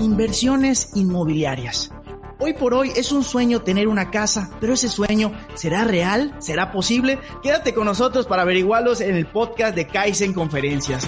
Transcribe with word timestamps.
Inversiones 0.00 0.92
inmobiliarias. 0.94 1.90
Hoy 2.38 2.52
por 2.52 2.72
hoy 2.72 2.92
es 2.94 3.10
un 3.10 3.24
sueño 3.24 3.62
tener 3.62 3.88
una 3.88 4.12
casa, 4.12 4.48
pero 4.60 4.74
ese 4.74 4.88
sueño 4.88 5.32
¿será 5.54 5.82
real? 5.82 6.36
¿Será 6.38 6.70
posible? 6.70 7.18
Quédate 7.42 7.74
con 7.74 7.86
nosotros 7.86 8.26
para 8.26 8.42
averiguarlos 8.42 9.00
en 9.00 9.16
el 9.16 9.26
podcast 9.26 9.74
de 9.74 9.88
Kaizen 9.88 10.34
Conferencias. 10.34 11.04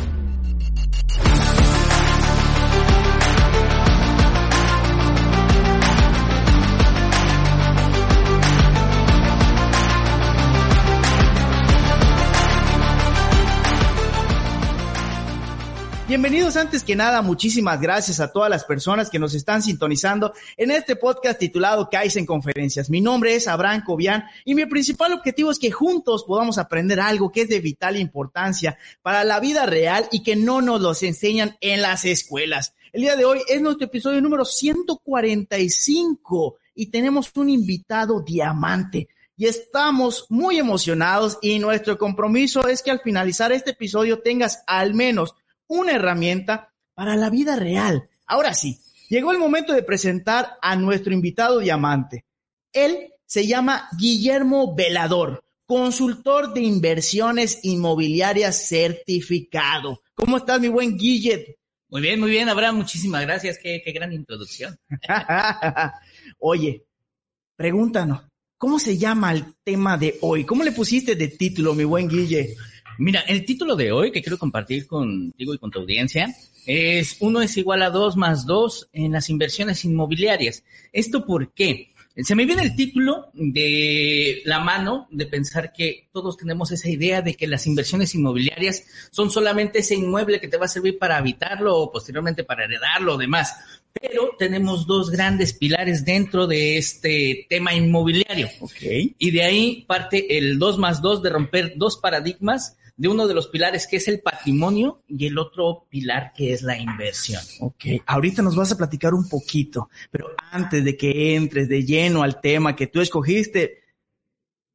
Bienvenidos 16.11 16.57
antes 16.57 16.83
que 16.83 16.97
nada, 16.97 17.23
muchísimas 17.23 17.81
gracias 17.81 18.19
a 18.19 18.33
todas 18.33 18.51
las 18.51 18.65
personas 18.65 19.11
que 19.11 19.21
nos 19.21 19.33
están 19.33 19.63
sintonizando 19.63 20.33
en 20.57 20.73
este 20.73 20.97
podcast 20.97 21.39
titulado 21.39 21.89
Kaizen 21.89 22.27
Conferencias. 22.27 22.91
Mi 22.91 23.01
nombre 23.01 23.37
es 23.37 23.47
Abraham 23.47 23.85
Cobian 23.87 24.25
y 24.45 24.57
mi 24.57 24.67
principal 24.67 25.13
objetivo 25.13 25.53
es 25.53 25.61
que 25.61 25.71
juntos 25.71 26.25
podamos 26.25 26.59
aprender 26.59 26.99
algo 26.99 27.31
que 27.31 27.43
es 27.43 27.49
de 27.49 27.61
vital 27.61 27.97
importancia 27.97 28.77
para 29.03 29.23
la 29.23 29.39
vida 29.39 29.67
real 29.67 30.09
y 30.11 30.25
que 30.25 30.35
no 30.35 30.61
nos 30.61 30.81
los 30.81 31.05
enseñan 31.05 31.57
en 31.61 31.81
las 31.81 32.05
escuelas. 32.05 32.75
El 32.93 33.03
día 33.03 33.15
de 33.15 33.25
hoy 33.25 33.43
es 33.47 33.63
nuestro 33.63 33.87
episodio 33.87 34.21
número 34.21 34.45
145 34.45 36.57
y 36.75 36.87
tenemos 36.87 37.31
un 37.37 37.51
invitado 37.51 38.21
diamante 38.21 39.07
y 39.37 39.47
estamos 39.47 40.27
muy 40.29 40.59
emocionados 40.59 41.39
y 41.41 41.61
nuestro 41.61 41.97
compromiso 41.97 42.67
es 42.67 42.83
que 42.83 42.91
al 42.91 43.01
finalizar 43.01 43.53
este 43.53 43.71
episodio 43.71 44.19
tengas 44.19 44.65
al 44.67 44.93
menos 44.93 45.37
una 45.71 45.93
herramienta 45.93 46.75
para 46.95 47.17
la 47.17 47.31
vida 47.31 47.57
real. 47.57 48.11
Ahora 48.27 48.55
sí, 48.55 48.81
llegó 49.09 49.33
el 49.33 49.39
momento 49.39 49.73
de 49.73 49.85
presentar 49.85 50.59
a 50.61 50.77
nuestro 50.77 51.13
invitado 51.15 51.61
diamante. 51.61 52.25
Él 52.73 53.15
se 53.25 53.47
llama 53.47 53.89
Guillermo 53.97 54.75
Velador, 54.75 55.45
consultor 55.67 56.53
de 56.53 56.63
inversiones 56.63 57.61
inmobiliarias 57.63 58.69
certificado. 58.69 60.03
¿Cómo 60.15 60.39
estás, 60.39 60.61
mi 60.61 60.69
buen 60.69 60.99
Guillet? 60.99 61.57
Muy 61.89 62.03
bien, 62.03 62.19
muy 62.19 62.31
bien, 62.31 62.49
Abraham. 62.49 62.77
Muchísimas 62.77 63.23
gracias. 63.23 63.57
Qué, 63.57 63.81
qué 63.85 63.93
gran 63.93 64.13
introducción. 64.13 64.77
Oye, 66.39 66.85
pregúntanos, 67.55 68.23
¿cómo 68.59 68.81
se 68.81 68.99
llama 68.99 69.33
el 69.33 69.45
tema 69.63 69.97
de 69.97 70.19
hoy? 70.23 70.45
¿Cómo 70.45 70.65
le 70.65 70.73
pusiste 70.73 71.15
de 71.15 71.29
título, 71.29 71.75
mi 71.75 71.85
buen 71.85 72.09
Guille? 72.09 72.57
Mira, 73.01 73.21
el 73.21 73.47
título 73.47 73.77
de 73.77 73.93
hoy 73.93 74.13
que 74.13 74.21
quiero 74.21 74.37
compartir 74.37 74.87
contigo 74.87 75.55
y 75.55 75.59
con 75.59 75.71
tu 75.71 75.79
audiencia 75.79 76.37
es 76.67 77.17
uno 77.21 77.41
es 77.41 77.57
igual 77.57 77.81
a 77.81 77.89
dos 77.89 78.15
más 78.15 78.45
dos 78.45 78.91
en 78.93 79.13
las 79.13 79.31
inversiones 79.31 79.87
inmobiliarias. 79.87 80.65
¿Esto 80.93 81.25
por 81.25 81.55
qué? 81.55 81.95
Se 82.15 82.35
me 82.35 82.45
viene 82.45 82.61
el 82.63 82.77
título 82.77 83.31
de 83.33 84.43
la 84.45 84.61
mano 84.61 85.09
de 85.11 85.25
pensar 85.25 85.73
que 85.73 86.09
todos 86.13 86.37
tenemos 86.37 86.73
esa 86.73 86.91
idea 86.91 87.23
de 87.23 87.37
que 87.37 87.47
las 87.47 87.67
inversiones 87.67 88.15
inmobiliarias 88.15 88.85
son 89.11 89.31
solamente 89.31 89.79
ese 89.79 89.95
inmueble 89.95 90.39
que 90.39 90.49
te 90.49 90.59
va 90.59 90.67
a 90.67 90.69
servir 90.69 90.99
para 90.99 91.17
habitarlo 91.17 91.75
o 91.79 91.91
posteriormente 91.91 92.45
para 92.45 92.65
heredarlo 92.65 93.15
o 93.15 93.19
demás. 93.19 93.55
Pero 93.99 94.33
tenemos 94.39 94.87
dos 94.87 95.09
grandes 95.09 95.55
pilares 95.55 96.05
dentro 96.05 96.47
de 96.47 96.77
este 96.77 97.47
tema 97.49 97.73
inmobiliario. 97.73 98.51
Ok. 98.61 98.83
Y 99.19 99.31
de 99.31 99.43
ahí 99.43 99.85
parte 99.89 100.37
el 100.37 100.59
dos 100.59 100.77
más 100.77 101.01
dos 101.01 101.23
de 101.23 101.31
romper 101.31 101.73
dos 101.77 101.97
paradigmas 101.97 102.77
de 103.01 103.09
uno 103.09 103.27
de 103.27 103.33
los 103.33 103.49
pilares 103.49 103.87
que 103.87 103.97
es 103.97 104.09
el 104.09 104.21
patrimonio 104.21 105.03
y 105.09 105.27
el 105.27 105.39
otro 105.39 105.87
pilar 105.89 106.35
que 106.37 106.53
es 106.53 106.61
la 106.61 106.77
inversión. 106.77 107.43
Ok, 107.61 107.85
ahorita 108.05 108.43
nos 108.43 108.55
vas 108.55 108.73
a 108.73 108.77
platicar 108.77 109.15
un 109.15 109.27
poquito, 109.27 109.89
pero 110.11 110.27
antes 110.51 110.85
de 110.85 110.99
que 110.99 111.35
entres 111.35 111.67
de 111.67 111.83
lleno 111.83 112.23
al 112.23 112.43
tema 112.43 112.77
que 112.77 112.89
tú 112.89 113.01
escogiste, 113.01 113.85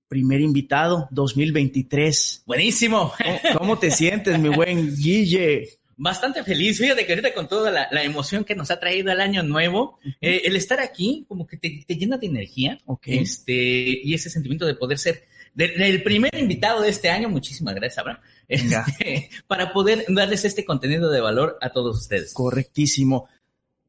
primer 0.07 0.41
invitado 0.41 1.07
2023. 1.11 2.45
Buenísimo. 2.47 3.13
¿Cómo, 3.23 3.59
cómo 3.59 3.77
te 3.77 3.91
sientes, 3.91 4.39
mi 4.39 4.49
buen 4.49 4.95
Guille? 4.95 5.77
Bastante 5.95 6.43
feliz, 6.43 6.79
fíjate 6.79 7.05
que 7.05 7.11
ahorita 7.13 7.31
con 7.31 7.47
toda 7.47 7.69
la, 7.69 7.87
la 7.91 8.03
emoción 8.03 8.43
que 8.43 8.55
nos 8.55 8.71
ha 8.71 8.79
traído 8.79 9.11
el 9.11 9.21
año 9.21 9.43
nuevo, 9.43 9.99
uh 10.03 10.07
-huh. 10.07 10.15
eh, 10.19 10.41
el 10.45 10.55
estar 10.55 10.79
aquí 10.79 11.25
como 11.27 11.45
que 11.45 11.57
te, 11.57 11.85
te 11.87 11.95
llena 11.95 12.17
de 12.17 12.25
energía 12.25 12.79
okay. 12.85 13.19
este, 13.19 13.53
y 13.53 14.15
ese 14.15 14.31
sentimiento 14.31 14.65
de 14.65 14.73
poder 14.73 14.97
ser 14.97 15.25
del 15.55 16.03
primer 16.03 16.35
invitado 16.35 16.81
de 16.81 16.89
este 16.89 17.09
año, 17.09 17.29
muchísimas 17.29 17.73
gracias, 17.75 17.99
Abraham, 17.99 18.19
este, 18.47 19.29
para 19.47 19.71
poder 19.71 20.05
darles 20.09 20.43
este 20.43 20.65
contenido 20.65 21.09
de 21.09 21.21
valor 21.21 21.57
a 21.61 21.69
todos 21.69 21.97
ustedes. 21.97 22.33
Correctísimo. 22.33 23.29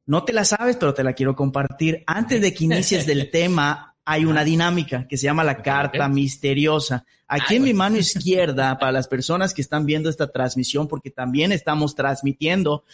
No 0.06 0.24
te 0.24 0.32
la 0.32 0.44
sabes, 0.44 0.76
pero 0.76 0.94
te 0.94 1.02
la 1.02 1.12
quiero 1.12 1.34
compartir. 1.34 2.04
Antes 2.06 2.40
de 2.40 2.54
que 2.54 2.64
inicies 2.64 3.04
del 3.04 3.30
tema, 3.32 3.96
hay 4.04 4.24
una 4.24 4.44
dinámica 4.44 5.08
que 5.08 5.16
se 5.16 5.24
llama 5.24 5.42
la 5.42 5.60
carta 5.60 6.08
misteriosa. 6.08 7.04
Aquí 7.26 7.56
en 7.56 7.64
mi 7.64 7.74
mano 7.74 7.96
izquierda, 7.98 8.78
para 8.78 8.92
las 8.92 9.08
personas 9.08 9.52
que 9.52 9.62
están 9.62 9.84
viendo 9.84 10.08
esta 10.08 10.30
transmisión, 10.30 10.86
porque 10.86 11.10
también 11.10 11.50
estamos 11.50 11.96
transmitiendo 11.96 12.84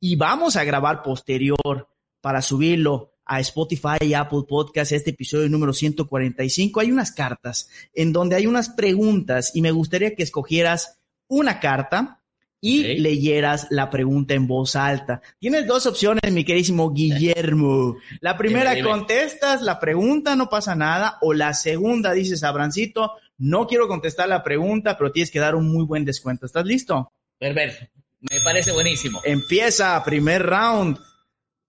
y 0.00 0.16
vamos 0.16 0.56
a 0.56 0.64
grabar 0.64 1.02
posterior 1.02 1.88
para 2.22 2.40
subirlo 2.40 3.12
a 3.26 3.40
Spotify 3.40 3.98
y 4.00 4.14
Apple 4.14 4.44
Podcast, 4.48 4.92
este 4.92 5.10
episodio 5.10 5.48
número 5.48 5.72
145, 5.72 6.80
hay 6.80 6.92
unas 6.92 7.10
cartas 7.10 7.68
en 7.92 8.12
donde 8.12 8.36
hay 8.36 8.46
unas 8.46 8.70
preguntas 8.70 9.50
y 9.54 9.62
me 9.62 9.72
gustaría 9.72 10.14
que 10.14 10.22
escogieras 10.22 11.00
una 11.28 11.58
carta 11.58 12.22
y 12.60 12.80
okay. 12.80 12.98
leyeras 12.98 13.66
la 13.70 13.90
pregunta 13.90 14.34
en 14.34 14.46
voz 14.46 14.76
alta. 14.76 15.20
Tienes 15.38 15.66
dos 15.66 15.86
opciones, 15.86 16.32
mi 16.32 16.44
queridísimo 16.44 16.92
Guillermo. 16.92 17.96
La 18.20 18.36
primera, 18.36 18.70
dime, 18.70 18.82
dime. 18.82 18.90
contestas 18.90 19.62
la 19.62 19.78
pregunta, 19.78 20.36
no 20.36 20.48
pasa 20.48 20.74
nada, 20.74 21.18
o 21.20 21.34
la 21.34 21.52
segunda 21.52 22.12
dices, 22.12 22.44
Abrancito, 22.44 23.12
no 23.38 23.66
quiero 23.66 23.88
contestar 23.88 24.28
la 24.28 24.42
pregunta, 24.42 24.96
pero 24.96 25.12
tienes 25.12 25.30
que 25.30 25.40
dar 25.40 25.54
un 25.54 25.70
muy 25.70 25.84
buen 25.84 26.04
descuento. 26.04 26.46
¿Estás 26.46 26.64
listo? 26.64 27.12
Perfecto, 27.38 27.86
me 28.20 28.40
parece 28.40 28.72
buenísimo. 28.72 29.20
Empieza, 29.24 30.02
primer 30.04 30.42
round. 30.44 30.98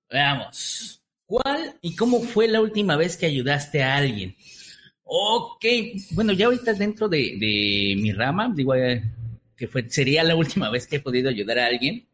Veamos. 0.10 0.97
¿Cuál 1.28 1.76
y 1.82 1.96
cómo 1.96 2.22
fue 2.22 2.48
la 2.48 2.62
última 2.62 2.96
vez 2.96 3.18
que 3.18 3.26
ayudaste 3.26 3.84
a 3.84 3.98
alguien? 3.98 4.36
Ok, 5.04 5.66
bueno, 6.12 6.32
ya 6.32 6.46
ahorita 6.46 6.74
dentro 6.74 7.08
de, 7.10 7.38
de 7.38 7.96
mi 8.02 8.14
rama, 8.14 8.52
digo 8.56 8.74
eh, 8.74 9.04
que 9.56 9.68
fue, 9.68 9.90
sería 9.90 10.24
la 10.24 10.36
última 10.36 10.70
vez 10.70 10.88
que 10.88 10.96
he 10.96 11.00
podido 11.02 11.30
ayudar 11.30 11.60
a 11.60 11.68
alguien. 11.68 12.06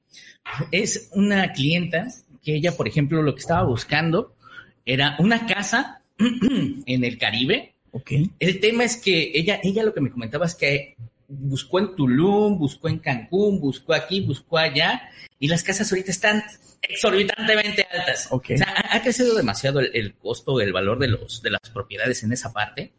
Es 0.71 1.09
una 1.13 1.53
clienta 1.53 2.07
que 2.43 2.55
ella, 2.55 2.75
por 2.75 2.87
ejemplo, 2.87 3.21
lo 3.21 3.35
que 3.35 3.41
estaba 3.41 3.63
buscando 3.63 4.35
era 4.85 5.15
una 5.19 5.45
casa 5.45 6.01
en 6.17 7.03
el 7.03 7.17
Caribe. 7.19 7.75
Ok. 7.91 8.11
El 8.39 8.59
tema 8.59 8.83
es 8.83 8.97
que 8.97 9.31
ella, 9.35 9.59
ella 9.63 9.83
lo 9.83 9.93
que 9.93 10.01
me 10.01 10.09
comentaba 10.09 10.47
es 10.47 10.55
que 10.55 10.95
buscó 11.39 11.79
en 11.79 11.95
Tulum, 11.95 12.57
buscó 12.57 12.87
en 12.89 12.99
Cancún, 12.99 13.59
buscó 13.59 13.93
aquí, 13.93 14.21
buscó 14.21 14.57
allá, 14.57 15.09
y 15.39 15.47
las 15.47 15.63
casas 15.63 15.91
ahorita 15.91 16.11
están 16.11 16.43
exorbitantemente 16.81 17.87
altas. 17.91 18.27
Okay. 18.29 18.55
O 18.55 18.57
sea, 18.59 18.73
ha, 18.75 18.97
ha 18.97 19.01
crecido 19.01 19.35
demasiado 19.35 19.79
el, 19.79 19.91
el, 19.93 20.13
costo, 20.15 20.59
el 20.59 20.73
valor 20.73 20.99
de, 20.99 21.07
los, 21.07 21.41
de 21.41 21.51
las 21.51 21.69
propiedades 21.73 22.23
en 22.23 22.33
esa 22.33 22.51
parte. 22.51 22.93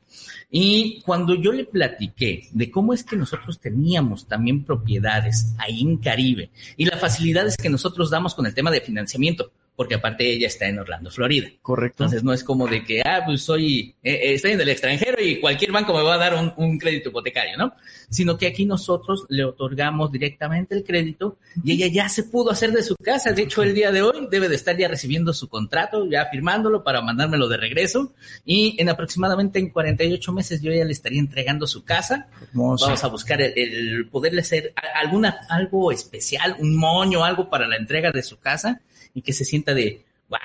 Y 0.50 1.02
cuando 1.02 1.34
yo 1.34 1.52
le 1.52 1.64
platiqué 1.64 2.48
de 2.52 2.70
cómo 2.70 2.94
es 2.94 3.04
que 3.04 3.16
nosotros 3.16 3.60
teníamos 3.60 4.26
también 4.26 4.64
propiedades 4.64 5.54
ahí 5.58 5.82
en 5.82 5.98
Caribe 5.98 6.50
y 6.76 6.84
las 6.84 7.00
facilidades 7.00 7.56
que 7.56 7.70
nosotros 7.70 8.10
damos 8.10 8.34
con 8.34 8.46
el 8.46 8.54
tema 8.54 8.70
de 8.70 8.80
financiamiento, 8.80 9.50
porque 9.76 9.96
aparte 9.96 10.30
ella 10.30 10.46
está 10.46 10.68
en 10.68 10.78
Orlando, 10.78 11.10
Florida. 11.10 11.48
Correcto. 11.60 12.04
Entonces 12.04 12.22
no 12.22 12.32
es 12.32 12.44
como 12.44 12.68
de 12.68 12.84
que, 12.84 13.00
ah, 13.00 13.22
pues 13.26 13.42
soy, 13.42 13.94
eh, 14.02 14.12
eh, 14.12 14.34
estoy 14.34 14.52
en 14.52 14.60
el 14.60 14.68
extranjero 14.68 15.20
y 15.20 15.40
cualquier 15.40 15.72
banco 15.72 15.92
me 15.92 16.02
va 16.02 16.14
a 16.14 16.18
dar 16.18 16.34
un, 16.34 16.52
un, 16.56 16.78
crédito 16.78 17.08
hipotecario, 17.08 17.56
¿no? 17.56 17.74
Sino 18.08 18.38
que 18.38 18.46
aquí 18.46 18.66
nosotros 18.66 19.24
le 19.28 19.44
otorgamos 19.44 20.12
directamente 20.12 20.76
el 20.76 20.84
crédito 20.84 21.38
y 21.64 21.72
ella 21.72 21.88
ya 21.88 22.08
se 22.08 22.22
pudo 22.22 22.52
hacer 22.52 22.70
de 22.70 22.84
su 22.84 22.94
casa. 22.94 23.32
De 23.32 23.42
hecho, 23.42 23.64
el 23.64 23.74
día 23.74 23.90
de 23.90 24.02
hoy 24.02 24.28
debe 24.30 24.48
de 24.48 24.54
estar 24.54 24.76
ya 24.76 24.86
recibiendo 24.86 25.32
su 25.32 25.48
contrato, 25.48 26.08
ya 26.08 26.26
firmándolo 26.26 26.84
para 26.84 27.00
mandármelo 27.00 27.48
de 27.48 27.56
regreso 27.56 28.12
y 28.44 28.76
en 28.80 28.88
aproximadamente 28.88 29.58
en 29.58 29.70
48 29.70 30.32
meses 30.32 30.62
yo 30.62 30.72
ya 30.72 30.84
le 30.84 30.92
estaría 30.92 31.18
entregando 31.18 31.66
su 31.66 31.84
casa. 31.84 32.28
Vamos 32.52 33.02
a 33.02 33.08
buscar 33.08 33.42
el, 33.42 33.52
el 33.56 34.08
poderle 34.08 34.42
hacer 34.42 34.72
alguna, 34.94 35.40
algo 35.48 35.90
especial, 35.90 36.54
un 36.60 36.76
moño, 36.76 37.24
algo 37.24 37.50
para 37.50 37.66
la 37.66 37.76
entrega 37.76 38.12
de 38.12 38.22
su 38.22 38.38
casa 38.38 38.80
y 39.14 39.22
que 39.22 39.32
se 39.32 39.44
sienta 39.44 39.72
de, 39.72 40.04
wow, 40.28 40.38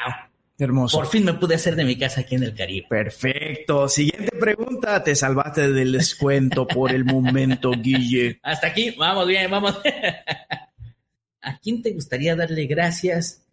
Hermoso. 0.58 0.98
por 0.98 1.08
fin 1.08 1.26
me 1.26 1.34
pude 1.34 1.56
hacer 1.56 1.76
de 1.76 1.84
mi 1.84 1.98
casa 1.98 2.22
aquí 2.22 2.36
en 2.36 2.44
el 2.44 2.54
Caribe. 2.54 2.88
Perfecto. 2.88 3.90
Siguiente 3.90 4.32
pregunta. 4.38 5.04
Te 5.04 5.16
salvaste 5.16 5.72
del 5.72 5.94
descuento 5.94 6.68
por 6.68 6.92
el 6.92 7.06
momento, 7.06 7.72
Guille. 7.72 8.40
Hasta 8.44 8.68
aquí, 8.68 8.92
vamos 8.92 9.28
bien, 9.28 9.50
vamos. 9.50 9.78
¿A 11.42 11.60
quién 11.60 11.82
te 11.82 11.92
gustaría 11.92 12.36
darle 12.36 12.66
gracias 12.68 13.44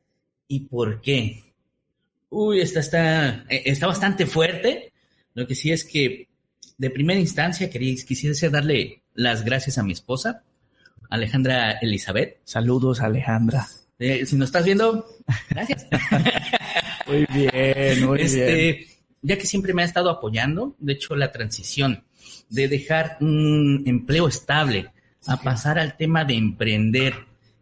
y 0.48 0.60
por 0.60 1.00
qué? 1.00 1.42
Uy, 2.28 2.60
esta 2.60 2.80
está, 2.80 3.44
está 3.48 3.86
bastante 3.86 4.26
fuerte. 4.26 4.92
Lo 5.34 5.46
que 5.46 5.54
sí 5.54 5.70
es 5.70 5.84
que 5.84 6.28
de 6.76 6.90
primera 6.90 7.20
instancia 7.20 7.70
quisiese 7.70 8.50
darle 8.50 9.02
las 9.14 9.44
gracias 9.44 9.78
a 9.78 9.82
mi 9.82 9.92
esposa, 9.92 10.42
Alejandra 11.08 11.72
Elizabeth. 11.80 12.38
Saludos, 12.44 13.00
Alejandra. 13.00 13.66
Eh, 13.98 14.26
si 14.26 14.36
nos 14.36 14.48
estás 14.48 14.64
viendo, 14.64 15.06
gracias. 15.48 15.86
muy 17.06 17.26
bien, 17.32 18.06
muy 18.06 18.20
este, 18.20 18.54
bien. 18.54 18.76
Ya 19.22 19.38
que 19.38 19.46
siempre 19.46 19.72
me 19.72 19.82
ha 19.82 19.86
estado 19.86 20.10
apoyando, 20.10 20.76
de 20.78 20.92
hecho, 20.92 21.16
la 21.16 21.32
transición 21.32 22.04
de 22.48 22.68
dejar 22.68 23.16
un 23.20 23.82
empleo 23.86 24.28
estable 24.28 24.92
a 25.26 25.40
pasar 25.40 25.78
al 25.78 25.96
tema 25.96 26.24
de 26.24 26.34
emprender 26.34 27.14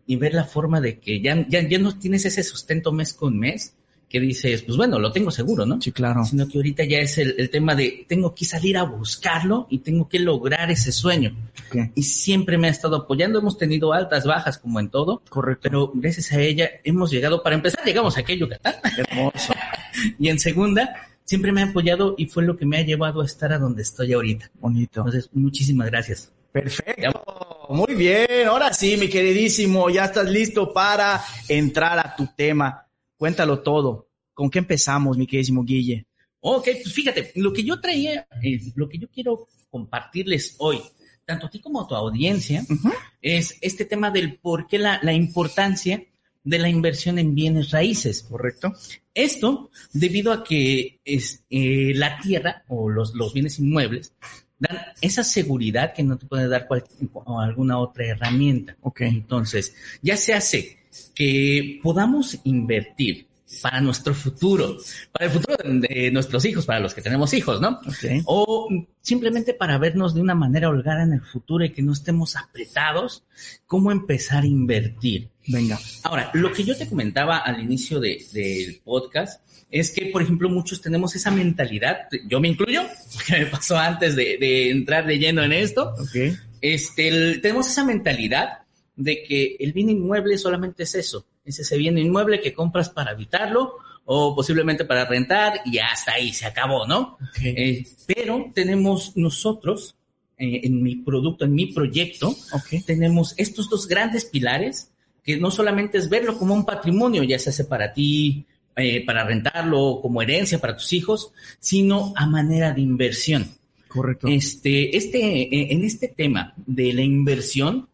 y 0.07 0.17
ver 0.17 0.35
la 0.35 0.45
forma 0.45 0.81
de 0.81 0.99
que 0.99 1.21
ya, 1.21 1.47
ya, 1.49 1.67
ya 1.67 1.79
no 1.79 1.99
tienes 1.99 2.25
ese 2.27 2.43
sustento 2.43 2.93
mes 2.93 3.15
con 3.15 3.39
mes, 3.39 3.75
que 4.09 4.21
dices, 4.21 4.63
pues 4.63 4.77
bueno, 4.77 4.99
lo 4.99 5.11
tengo 5.13 5.31
seguro, 5.31 5.67
¿no? 5.67 5.81
Sí, 5.81 5.93
claro. 5.93 6.25
Sino 6.25 6.47
que 6.47 6.59
ahorita 6.59 6.85
ya 6.85 6.99
es 6.99 7.19
el, 7.19 7.35
el 7.39 7.51
tema 7.51 7.75
de 7.75 8.05
tengo 8.09 8.35
que 8.35 8.45
salir 8.45 8.77
a 8.77 8.85
buscarlo 8.85 9.67
y 9.71 9.79
tengo 9.79 10.09
que 10.09 10.19
lograr 10.19 10.71
ese 10.71 10.93
sueño. 10.93 11.37
Okay. 11.69 11.91
Y 11.95 12.03
siempre 12.03 12.59
me 12.59 12.69
ha 12.69 12.71
estado 12.71 12.97
apoyando. 12.97 13.39
Hemos 13.39 13.59
tenido 13.59 13.93
altas, 13.93 14.25
bajas, 14.25 14.59
como 14.59 14.81
en 14.81 14.89
todo. 14.89 15.23
Correcto. 15.29 15.63
Pero 15.63 15.91
gracias 15.95 16.33
a 16.33 16.41
ella 16.41 16.71
hemos 16.85 17.11
llegado, 17.11 17.43
para 17.43 17.57
empezar, 17.57 17.85
llegamos 17.85 18.17
aquí 18.17 18.33
a 18.33 18.37
Yucatán. 18.37 18.75
Hermoso. 18.97 19.53
y 20.19 20.29
en 20.29 20.39
segunda, 20.39 21.09
siempre 21.25 21.53
me 21.53 21.63
ha 21.63 21.67
apoyado 21.67 22.15
y 22.17 22.27
fue 22.27 22.45
lo 22.45 22.57
que 22.57 22.67
me 22.67 22.79
ha 22.79 22.83
llevado 22.83 23.23
a 23.23 23.27
estar 23.27 23.53
a 23.53 23.59
donde 23.59 23.83
estoy 23.83 24.13
ahorita. 24.13 24.51
Bonito. 24.61 25.01
Entonces, 25.01 25.31
muchísimas 25.33 25.91
gracias. 25.91 26.31
Perfecto. 26.53 27.67
Muy 27.71 27.95
bien. 27.95 28.47
Ahora 28.47 28.73
sí, 28.73 28.97
mi 28.97 29.09
queridísimo, 29.09 29.91
ya 29.91 30.05
estás 30.05 30.31
listo 30.31 30.73
para 30.73 31.21
entrar 31.49 31.99
a 31.99 32.15
tu 32.15 32.29
tema. 32.37 32.84
Cuéntalo 33.25 33.61
todo. 33.61 34.11
¿Con 34.35 34.51
qué 34.51 34.59
empezamos, 34.59 35.17
mi 35.17 35.27
queridísimo 35.27 35.65
Guille? 35.65 36.05
Ok, 36.41 36.69
pues 36.83 36.93
fíjate, 36.93 37.33
lo 37.37 37.55
que 37.55 37.65
yo 37.65 37.81
traía, 37.81 38.29
eh, 38.43 38.61
lo 38.75 38.87
que 38.87 38.99
yo 38.99 39.09
quiero 39.09 39.49
compartirles 39.71 40.57
hoy, 40.59 40.79
tanto 41.25 41.47
a 41.47 41.51
ti 41.51 41.59
como 41.59 41.81
a 41.81 41.89
tu 41.89 41.95
audiencia, 41.95 42.63
uh 42.69 42.75
-huh. 42.75 42.93
es 43.23 43.57
este 43.63 43.87
tema 43.87 44.11
del 44.11 44.37
por 44.37 44.67
qué 44.67 44.79
la, 44.79 45.01
la, 45.03 45.15
importancia 45.15 46.05
de 46.43 46.59
la 46.59 46.69
inversión 46.69 47.19
en 47.19 47.35
bienes 47.35 47.71
raíces. 47.71 48.25
Correcto. 48.25 48.75
Esto 49.15 49.71
debido 49.95 50.31
a 50.31 50.45
que 50.45 51.01
es, 51.03 51.45
eh, 51.49 51.93
la 51.95 52.19
tierra 52.19 52.65
o 52.69 52.91
los, 52.91 53.15
los 53.15 53.33
bienes 53.33 53.59
inmuebles 53.59 54.13
dan 54.59 54.79
esa 55.01 55.25
seguridad 55.25 55.95
que 55.95 56.03
no 56.03 56.19
te 56.19 56.27
puede 56.27 56.47
dar 56.47 56.67
cual, 56.67 56.85
o 57.15 57.41
alguna 57.41 57.79
otra 57.79 58.05
herramienta. 58.05 58.77
Ok. 58.83 59.01
Entonces, 59.01 59.75
ya 60.03 60.19
se 60.19 60.35
hace 60.35 60.84
que 61.15 61.81
podamos 61.83 62.39
invertir 62.45 63.27
para 63.63 63.81
nuestro 63.81 64.15
futuro, 64.15 64.79
para 65.13 65.27
el 65.27 65.31
futuro 65.31 65.57
de 65.63 66.11
nuestros 66.11 66.45
hijos, 66.45 66.67
para 66.67 66.81
los 66.81 66.95
que 66.95 67.03
tenemos 67.03 67.33
hijos, 67.35 67.61
¿no? 67.61 67.81
Okay. 67.87 68.23
O 68.27 68.69
simplemente 69.01 69.55
para 69.55 69.79
vernos 69.79 70.15
de 70.15 70.21
una 70.21 70.35
manera 70.35 70.69
holgada 70.69 71.03
en 71.03 71.13
el 71.13 71.21
futuro 71.21 71.65
y 71.65 71.71
que 71.71 71.83
no 71.83 71.93
estemos 71.93 72.37
apretados, 72.37 73.25
cómo 73.67 73.93
empezar 73.93 74.45
a 74.45 74.47
invertir. 74.47 75.29
Venga. 75.47 75.79
Ahora, 76.03 76.31
lo 76.35 76.53
que 76.53 76.65
yo 76.65 76.77
te 76.77 76.89
comentaba 76.89 77.39
al 77.39 77.61
inicio 77.61 78.01
del 78.01 78.19
de, 78.33 78.81
podcast 78.83 79.43
es 79.71 79.91
que, 79.91 80.07
por 80.07 80.23
ejemplo, 80.23 80.49
muchos 80.49 80.81
tenemos 80.81 81.15
esa 81.15 81.31
mentalidad, 81.31 82.09
yo 82.27 82.41
me 82.41 82.49
incluyo, 82.49 82.83
que 83.27 83.41
me 83.41 83.47
pasó 83.47 83.77
antes 83.77 84.17
de, 84.17 84.39
de 84.39 84.71
entrar 84.71 85.07
de 85.07 85.19
lleno 85.19 85.43
en 85.43 85.53
esto. 85.53 85.95
Okay. 86.09 86.37
Este, 86.61 87.09
el, 87.09 87.41
tenemos 87.43 87.69
esa 87.69 87.85
mentalidad 87.85 88.64
de 88.97 89.23
que 89.23 89.57
el 89.59 89.73
bien 89.73 89.91
inmueble 89.91 90.39
solamente 90.39 90.85
es 90.85 90.95
eso, 90.95 91.27
es 91.45 91.59
ese 91.59 91.77
bien 91.77 91.99
inmueble 91.99 92.41
que 92.41 92.55
compras 92.55 92.91
para 92.91 93.11
habitarlo 93.11 93.75
o 94.05 94.35
posiblemente 94.35 94.85
para 94.85 95.07
rentar 95.07 95.61
y 95.65 95.79
hasta 95.79 96.13
ahí 96.13 96.33
se 96.33 96.47
acabó, 96.47 96.87
¿no? 96.87 97.17
Okay. 97.31 97.55
Eh, 97.57 97.87
pero 98.07 98.51
tenemos 98.55 99.17
nosotros, 99.17 99.97
eh, 100.39 100.61
en 100.65 100.83
mi 100.83 100.97
producto, 100.97 101.45
en 101.45 101.55
mi 101.55 101.67
proyecto, 101.73 102.35
okay. 102.53 102.83
tenemos 102.83 103.35
estos 103.39 103.69
dos 103.71 103.89
grandes 103.89 104.27
pilares 104.27 104.91
que 105.23 105.39
no 105.39 105.51
solamente 105.51 105.97
es 105.97 106.11
verlo 106.11 106.37
como 106.37 106.53
un 106.53 106.67
patrimonio, 106.67 107.23
ya 107.23 107.39
se 107.39 107.49
hace 107.49 107.65
para 107.65 107.95
ti, 107.95 108.45
eh, 108.77 109.05
para 109.07 109.25
rentarlo, 109.25 110.01
como 110.03 110.21
herencia 110.21 110.59
para 110.59 110.77
tus 110.77 110.93
hijos, 110.93 111.33
sino 111.59 112.13
a 112.15 112.27
manera 112.27 112.73
de 112.73 112.83
inversión. 112.83 113.49
Correcto. 113.89 114.29
Este, 114.29 114.95
este, 114.97 115.73
en 115.73 115.83
este 115.83 116.09
tema 116.09 116.53
de 116.67 116.93
la 116.93 117.03
inversión, 117.03 117.89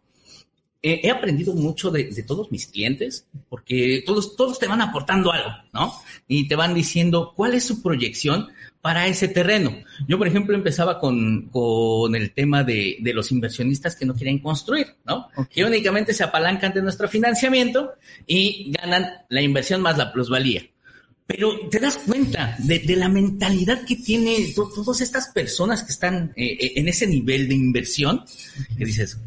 eh, 0.83 1.01
he 1.03 1.11
aprendido 1.11 1.55
mucho 1.55 1.91
de, 1.91 2.05
de, 2.05 2.23
todos 2.23 2.51
mis 2.51 2.67
clientes, 2.67 3.27
porque 3.49 4.03
todos, 4.07 4.35
todos 4.35 4.59
te 4.59 4.67
van 4.67 4.81
aportando 4.81 5.31
algo, 5.31 5.51
¿no? 5.75 5.93
Y 6.27 6.49
te 6.49 6.57
van 6.57 6.73
diciendo 6.73 7.33
cuál 7.37 7.55
es 7.55 7.65
su 7.65 7.83
proyección 7.83 8.49
para 8.81 9.07
ese 9.07 9.29
terreno. 9.29 9.77
Yo, 10.09 10.17
por 10.17 10.27
ejemplo, 10.27 10.55
empezaba 10.55 10.99
con, 10.99 11.51
con 11.51 12.15
el 12.15 12.33
tema 12.33 12.65
de, 12.65 12.97
de 13.01 13.13
los 13.13 13.31
inversionistas 13.31 13.95
que 13.95 14.07
no 14.07 14.15
quieren 14.15 14.39
construir, 14.39 14.87
¿no? 15.05 15.29
Okay. 15.37 15.47
Que 15.51 15.65
únicamente 15.65 16.15
se 16.15 16.25
apalancan 16.25 16.73
de 16.73 16.83
nuestro 16.83 17.09
financiamiento 17.09 17.93
y 18.27 18.73
ganan 18.73 19.07
la 19.29 19.43
inversión 19.43 19.83
más 19.83 19.99
la 19.99 20.13
plusvalía. 20.13 20.63
Pero 21.27 21.69
te 21.69 21.79
das 21.79 21.99
cuenta 21.99 22.57
de, 22.59 22.81
de 22.81 22.97
la 22.97 23.09
mentalidad 23.09 23.85
que 23.85 23.97
tiene 23.97 24.53
to, 24.55 24.69
todas 24.75 25.01
estas 25.01 25.29
personas 25.29 25.83
que 25.83 25.93
están 25.93 26.33
eh, 26.35 26.73
en 26.75 26.89
ese 26.89 27.07
nivel 27.07 27.49
de 27.49 27.55
inversión, 27.55 28.25
que 28.77 28.85
dices. 28.85 29.19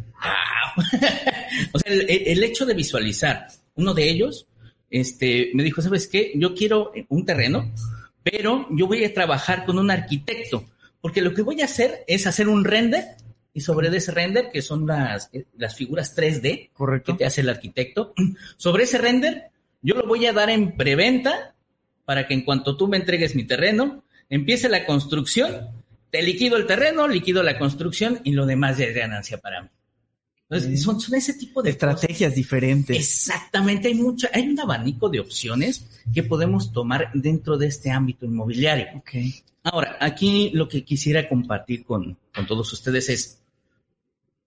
o 1.73 1.79
sea, 1.79 1.93
el, 1.93 2.09
el, 2.09 2.43
hecho 2.43 2.65
de 2.65 2.73
visualizar 2.73 3.47
uno 3.75 3.93
de 3.93 4.09
ellos, 4.09 4.47
este, 4.89 5.51
me 5.53 5.63
dijo, 5.63 5.81
¿sabes 5.81 6.07
qué? 6.07 6.31
Yo 6.35 6.53
quiero 6.53 6.91
un 7.09 7.25
terreno, 7.25 7.71
pero 8.23 8.67
yo 8.71 8.87
voy 8.87 9.03
a 9.03 9.13
trabajar 9.13 9.65
con 9.65 9.79
un 9.79 9.91
arquitecto, 9.91 10.65
porque 11.01 11.21
lo 11.21 11.33
que 11.33 11.41
voy 11.41 11.61
a 11.61 11.65
hacer 11.65 12.03
es 12.07 12.27
hacer 12.27 12.47
un 12.47 12.63
render 12.63 13.03
y 13.53 13.61
sobre 13.61 13.95
ese 13.95 14.11
render, 14.11 14.49
que 14.51 14.61
son 14.61 14.87
las, 14.87 15.29
las 15.57 15.75
figuras 15.75 16.15
3D 16.17 16.71
Correcto. 16.73 17.11
que 17.11 17.19
te 17.19 17.25
hace 17.25 17.41
el 17.41 17.49
arquitecto, 17.49 18.13
sobre 18.57 18.85
ese 18.85 18.97
render 18.97 19.51
yo 19.83 19.95
lo 19.95 20.07
voy 20.07 20.25
a 20.25 20.33
dar 20.33 20.49
en 20.49 20.77
preventa 20.77 21.53
para 22.05 22.25
que 22.25 22.33
en 22.33 22.43
cuanto 22.43 22.77
tú 22.77 22.87
me 22.87 22.97
entregues 22.97 23.35
mi 23.35 23.43
terreno, 23.43 24.03
empiece 24.29 24.69
la 24.69 24.85
construcción, 24.85 25.67
te 26.09 26.21
liquido 26.21 26.55
el 26.55 26.65
terreno, 26.65 27.07
liquido 27.07 27.43
la 27.43 27.59
construcción 27.59 28.21
y 28.23 28.31
lo 28.31 28.45
demás 28.45 28.77
ya 28.77 28.85
es 28.85 28.95
ganancia 28.95 29.39
para 29.39 29.63
mí. 29.63 29.69
Entonces, 30.49 30.83
son, 30.83 30.99
son, 30.99 31.15
ese 31.15 31.33
tipo 31.33 31.63
de 31.63 31.71
estrategias 31.71 32.29
cosas. 32.29 32.35
diferentes. 32.35 32.97
Exactamente, 32.97 33.87
hay 33.87 33.95
mucha, 33.95 34.29
hay 34.33 34.47
un 34.47 34.59
abanico 34.59 35.09
de 35.09 35.19
opciones 35.19 35.85
que 36.13 36.23
podemos 36.23 36.71
tomar 36.71 37.09
dentro 37.13 37.57
de 37.57 37.67
este 37.67 37.89
ámbito 37.89 38.25
inmobiliario. 38.25 38.87
Okay. 38.97 39.33
Ahora, 39.63 39.97
aquí 39.99 40.51
lo 40.53 40.67
que 40.67 40.83
quisiera 40.83 41.27
compartir 41.27 41.85
con, 41.85 42.17
con 42.35 42.45
todos 42.45 42.71
ustedes 42.73 43.09
es, 43.09 43.39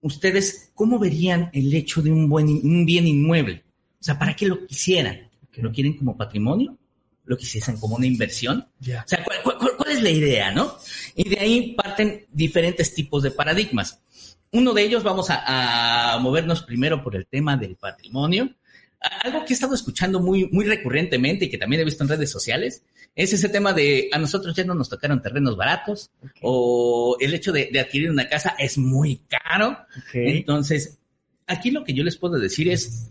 ustedes, 0.01 0.71
¿cómo 0.75 0.99
verían 0.99 1.51
el 1.53 1.73
hecho 1.75 2.03
de 2.03 2.13
un, 2.13 2.29
buen, 2.29 2.49
un 2.49 2.85
bien 2.85 3.07
inmueble? 3.07 3.65
O 3.99 4.05
sea, 4.05 4.19
¿para 4.19 4.37
qué 4.37 4.47
lo 4.47 4.67
quisieran? 4.67 5.31
Okay. 5.49 5.65
¿Lo 5.65 5.73
quieren 5.73 5.97
como 5.97 6.17
patrimonio? 6.17 6.77
¿Lo 7.25 7.37
quisiesen 7.37 7.79
como 7.79 7.97
una 7.97 8.07
inversión? 8.07 8.69
Yeah. 8.81 9.03
O 9.05 9.09
sea, 9.09 9.25
¿cuál, 9.25 9.39
cuál, 9.43 9.77
¿cuál 9.77 9.91
es 9.91 10.03
la 10.03 10.11
idea, 10.11 10.53
no? 10.53 10.77
Y 11.17 11.29
de 11.29 11.41
ahí 11.41 11.75
parten 11.75 12.27
diferentes 12.31 12.95
tipos 12.95 13.23
de 13.23 13.33
paradigmas. 13.33 14.01
Uno 14.57 14.73
de 14.73 14.83
ellos 14.83 15.03
vamos 15.03 15.29
a, 15.29 16.15
a, 16.15 16.19
movernos 16.19 16.63
primero 16.63 17.03
por 17.03 17.15
el 17.15 17.27
tema 17.27 17.59
del 17.59 17.77
patrimonio. 17.77 18.55
Algo 19.23 19.45
que 19.45 19.53
he 19.53 19.55
estado 19.55 19.75
escuchando 19.75 20.19
muy, 20.19 20.49
muy 20.51 20.65
recurrentemente 20.65 21.45
y 21.45 21.51
que 21.51 21.59
también 21.59 21.83
he 21.83 21.85
visto 21.85 22.03
en 22.03 22.09
redes 22.09 22.31
sociales 22.31 22.83
es 23.15 23.35
ese 23.35 23.51
tema 23.51 23.75
de 23.75 24.09
a 24.13 24.19
nosotros 24.19 24.57
ya 24.57 24.65
no 24.65 24.75
nos 24.75 24.89
tocaron 24.89 25.21
terrenos 25.21 25.59
baratos 25.59 26.11
okay. 26.19 26.41
o 26.41 27.19
el 27.21 27.35
hecho 27.35 27.53
de, 27.53 27.69
de, 27.71 27.81
adquirir 27.81 28.11
una 28.11 28.29
casa 28.31 28.57
es 28.59 28.79
muy 28.79 29.21
caro. 29.29 29.77
Okay. 30.09 30.39
Entonces, 30.39 30.99
aquí 31.47 31.71
lo 31.71 31.85
que 31.85 31.93
yo 31.93 32.03
les 32.03 32.17
puedo 32.17 32.39
decir 32.39 32.71
es, 32.71 33.11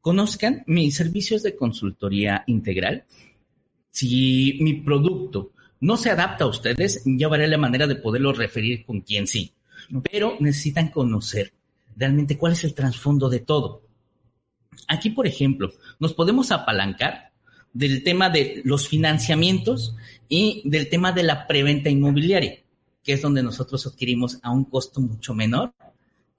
conozcan 0.00 0.64
mis 0.66 0.96
servicios 0.96 1.42
de 1.42 1.56
consultoría 1.56 2.42
integral. 2.46 3.04
Si 3.90 4.56
mi 4.62 4.80
producto 4.80 5.52
no 5.80 5.98
se 5.98 6.08
adapta 6.08 6.44
a 6.44 6.48
ustedes, 6.48 7.02
ya 7.04 7.28
veré 7.28 7.48
la 7.48 7.58
manera 7.58 7.86
de 7.86 7.96
poderlo 7.96 8.32
referir 8.32 8.86
con 8.86 9.02
quien 9.02 9.26
sí. 9.26 9.52
Pero 10.10 10.36
necesitan 10.40 10.88
conocer 10.88 11.52
realmente 11.96 12.36
cuál 12.36 12.52
es 12.52 12.64
el 12.64 12.74
trasfondo 12.74 13.28
de 13.28 13.40
todo. 13.40 13.82
Aquí, 14.88 15.10
por 15.10 15.26
ejemplo, 15.26 15.72
nos 15.98 16.14
podemos 16.14 16.50
apalancar 16.50 17.32
del 17.72 18.02
tema 18.02 18.30
de 18.30 18.62
los 18.64 18.88
financiamientos 18.88 19.94
y 20.28 20.62
del 20.64 20.88
tema 20.88 21.12
de 21.12 21.22
la 21.22 21.46
preventa 21.46 21.88
inmobiliaria, 21.90 22.58
que 23.02 23.12
es 23.12 23.22
donde 23.22 23.42
nosotros 23.42 23.86
adquirimos 23.86 24.38
a 24.42 24.50
un 24.50 24.64
costo 24.64 25.00
mucho 25.00 25.34
menor 25.34 25.72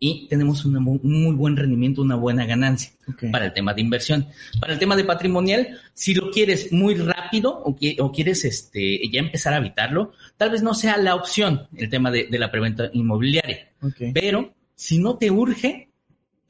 y 0.04 0.28
tenemos 0.28 0.66
un 0.66 0.84
muy 1.04 1.36
buen 1.36 1.56
rendimiento, 1.56 2.02
una 2.02 2.16
buena 2.16 2.48
ganancia 2.48 2.92
para 3.32 3.46
el 3.46 3.54
tema 3.54 3.76
de 3.76 3.82
inversión. 3.82 4.26
Para 4.60 4.74
el 4.74 4.80
tema 4.80 4.96
de 4.96 5.04
patrimonial, 5.04 5.80
si 5.94 6.16
lo 6.16 6.32
quieres 6.32 6.74
muy 6.74 6.96
rápido 6.96 7.62
o, 7.64 8.12
quieres 8.12 8.44
este, 8.44 9.00
ya 9.12 9.20
empezar 9.20 9.54
a 9.54 9.58
habitarlo, 9.58 10.12
tal 10.38 10.50
vez 10.50 10.64
no 10.64 10.74
sea 10.74 10.98
la 10.98 11.14
opción 11.14 11.68
el 11.76 11.88
tema 11.88 12.10
de, 12.10 12.28
la 12.32 12.50
preventa 12.50 12.90
inmobiliaria. 12.94 13.70
Pero 14.12 14.56
si 14.74 14.98
no 14.98 15.18
te 15.18 15.30
urge, 15.30 15.91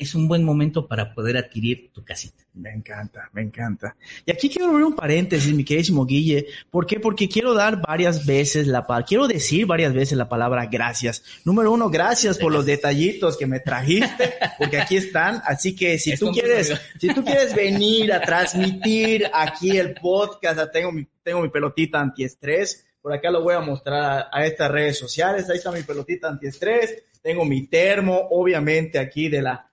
es 0.02 0.16
un 0.16 0.28
buen 0.28 0.44
momento 0.44 0.88
para 0.88 1.14
poder 1.14 1.38
adquirir 1.38 1.92
tu 1.94 2.04
casita. 2.04 2.44
Me 2.54 2.72
encanta, 2.72 3.30
me 3.34 3.42
encanta. 3.44 3.96
Y 4.26 4.32
aquí 4.32 4.50
quiero 4.50 4.72
abrir 4.72 4.86
un 4.86 4.96
paréntesis, 4.96 5.54
mi 5.54 5.64
queridísimo 5.64 6.06
Guille. 6.06 6.48
¿Por 6.70 6.86
qué? 6.86 7.00
Porque 7.00 7.30
quiero 7.30 7.54
dar 7.54 7.82
varias 7.82 8.26
veces 8.26 8.68
la 8.68 8.86
palabra, 8.86 9.06
quiero 9.06 9.28
decir 9.28 9.66
varias 9.68 9.94
veces 9.94 10.18
la 10.18 10.28
palabra 10.28 10.66
gracias. 10.66 11.24
Número 11.46 11.72
uno, 11.72 11.90
gracias 11.90 12.38
por 12.38 12.52
los 12.52 12.66
detallitos 12.66 13.38
que 13.38 13.46
me 13.46 13.60
trajiste, 13.60 14.34
porque 14.58 14.80
aquí 14.80 14.98
están. 14.98 15.42
Así 15.46 15.76
que 15.76 15.98
si 16.00 16.18
tú 16.18 16.32
quieres, 16.32 16.74
si 17.00 17.14
tú 17.14 17.24
quieres 17.24 17.56
venir 17.56 18.12
a 18.12 18.22
transmitir 18.22 19.30
aquí 19.32 19.78
el 19.78 19.94
podcast, 19.94 20.60
tengo 20.74 20.92
mi, 20.92 21.08
tengo 21.24 21.42
mi 21.42 21.50
pelotita 21.50 22.02
antiestrés. 22.02 22.86
Por 23.02 23.14
acá 23.14 23.32
lo 23.32 23.44
voy 23.44 23.54
a 23.56 23.62
mostrar 23.62 24.02
a, 24.04 24.30
a 24.32 24.46
estas 24.46 24.70
redes 24.70 24.98
sociales. 24.98 25.50
Ahí 25.50 25.58
está 25.58 25.72
mi 25.72 25.84
pelotita 25.84 26.28
antiestrés. 26.28 27.04
Tengo 27.22 27.46
mi 27.46 27.68
termo, 27.68 28.28
obviamente 28.32 28.98
aquí 28.98 29.30
de 29.30 29.44
la 29.44 29.71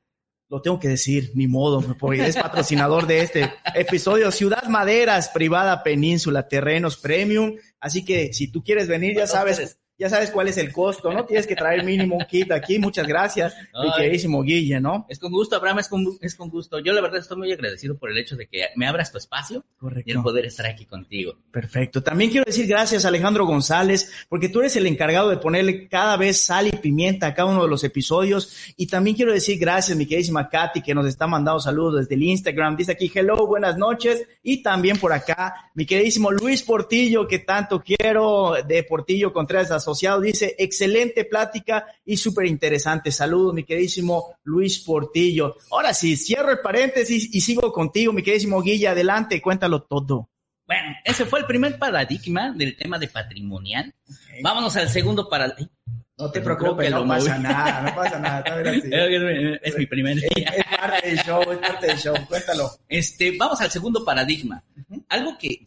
lo 0.49 0.62
tengo 0.62 0.78
que 0.78 0.88
decir, 0.88 1.33
ni 1.35 1.47
modo, 1.47 1.83
porque 1.99 2.26
es 2.26 2.37
patrocinador 2.37 3.07
de 3.07 3.21
este 3.21 3.52
episodio. 3.75 4.31
Ciudad 4.33 4.64
Maderas, 4.64 5.28
privada 5.28 5.83
península, 5.83 6.49
terrenos 6.49 6.97
premium. 6.97 7.57
Así 7.81 8.05
que 8.05 8.33
si 8.33 8.49
tú 8.49 8.62
quieres 8.62 8.88
venir, 8.88 9.17
ya 9.17 9.26
sabes, 9.26 9.78
ya 9.99 10.09
sabes 10.09 10.31
cuál 10.31 10.47
es 10.49 10.57
el 10.59 10.73
costo, 10.73 11.12
¿no? 11.12 11.25
Tienes 11.25 11.47
que 11.47 11.57
traer 11.57 11.85
mínimo 11.85 12.17
un 12.17 12.25
kit 12.25 12.52
aquí. 12.52 12.78
Muchas 12.78 13.07
gracias, 13.07 13.55
mi 13.83 13.93
queridísimo 13.97 14.43
Guille, 14.43 14.81
¿no? 14.81 15.07
Es 15.09 15.19
con 15.19 15.33
gusto, 15.33 15.57
Abraham, 15.57 15.81
es 15.81 15.88
con, 15.88 16.07
es 16.21 16.35
con 16.37 16.49
gusto. 16.50 16.78
Yo 16.78 16.93
la 16.93 17.00
verdad 17.00 17.19
estoy 17.19 17.37
muy 17.37 17.52
agradecido 17.52 17.99
por 17.99 18.11
el 18.11 18.19
hecho 18.19 18.37
de 18.37 18.47
que 18.47 18.67
me 18.76 18.87
abras 18.87 19.11
tu 19.11 19.19
espacio 19.19 19.64
y 20.05 20.12
el 20.12 20.23
poder 20.23 20.47
estar 20.47 20.67
aquí 20.67 20.85
contigo. 20.85 21.35
Perfecto. 21.50 22.02
También 22.02 22.31
quiero 22.31 22.45
decir 22.45 22.67
gracias 22.67 23.05
a 23.05 23.09
Alejandro 23.09 23.45
González, 23.45 24.12
porque 24.28 24.49
tú 24.49 24.61
eres 24.61 24.76
el 24.76 24.87
encargado 24.87 25.31
de 25.31 25.38
ponerle 25.38 25.88
cada 25.88 26.17
vez 26.17 26.40
sal 26.40 26.69
y 26.69 26.73
pimienta 26.73 27.26
a 27.26 27.35
cada 27.35 27.50
uno 27.50 27.62
de 27.62 27.69
los 27.69 27.83
episodios. 27.83 28.75
Y 28.76 28.87
también 28.87 29.17
quiero 29.17 29.33
decir 29.33 29.59
gracias, 29.59 29.97
mi 29.97 30.07
queridísima 30.07 30.49
Katy, 30.49 30.81
que 30.81 30.95
nos 30.95 31.07
está 31.07 31.26
mandando 31.26 31.61
saludos 31.61 31.97
desde 32.00 32.14
el 32.14 32.23
Instagram. 32.23 32.76
Dice 32.76 32.93
aquí, 32.93 33.11
hello, 33.12 33.47
buenas 33.47 33.76
noches. 33.76 34.23
Y 34.43 34.62
también 34.62 34.99
por 34.99 35.12
acá, 35.12 35.71
mi 35.75 35.87
queridísimo 35.87 36.31
Luis 36.31 36.62
Portillo, 36.62 37.26
que 37.26 37.40
tanto 37.40 37.83
quiero, 37.83 38.55
de 38.67 38.85
Portillo 38.85 39.33
Contreras 39.33 39.71
Asociado, 39.88 40.21
dice, 40.21 40.54
excelente 40.59 41.25
plática 41.25 41.87
y 42.04 42.18
súper 42.18 42.45
interesante. 42.45 43.11
Saludos, 43.11 43.54
mi 43.54 43.64
queridísimo 43.64 44.35
Luis 44.45 44.80
Portillo. 44.80 45.57
Ahora 45.71 45.95
sí, 45.95 46.14
cierro 46.16 46.50
el 46.50 46.61
paréntesis 46.61 47.35
y 47.35 47.40
sigo 47.40 47.73
contigo, 47.73 48.12
mi 48.12 48.23
queridísimo 48.23 48.61
Guilla. 48.61 48.90
Adelante, 48.90 49.40
cuéntalo 49.40 49.83
todo. 49.83 50.28
Bueno, 50.66 50.95
ese 51.02 51.25
fue 51.25 51.40
el 51.40 51.47
primer 51.47 51.78
paradigma 51.78 52.52
del 52.52 52.76
tema 52.76 52.99
de 52.99 53.09
patrimonial. 53.09 53.95
Vámonos 54.42 54.76
al 54.76 54.90
segundo 54.90 55.26
paradigma. 55.26 55.73
No 56.18 56.30
te 56.32 56.40
preocupes, 56.40 56.90
no 56.90 57.06
pasa 57.06 57.38
nada, 57.38 57.82
no 57.82 57.94
pasa 57.94 58.18
nada. 58.18 58.44
Es, 59.62 59.78
mi 59.78 59.87
primer 59.87 60.16
día. 60.16 60.48
Es, 60.48 60.64
parte 60.64 61.08
del 61.08 61.18
show, 61.18 61.42
es 61.52 61.58
parte 61.58 61.87
del 61.87 61.96
show, 61.96 62.14
cuéntalo. 62.26 62.70
Este, 62.88 63.37
vamos 63.38 63.60
al 63.60 63.70
segundo 63.70 64.04
paradigma. 64.04 64.62
Algo 65.08 65.38
que 65.38 65.64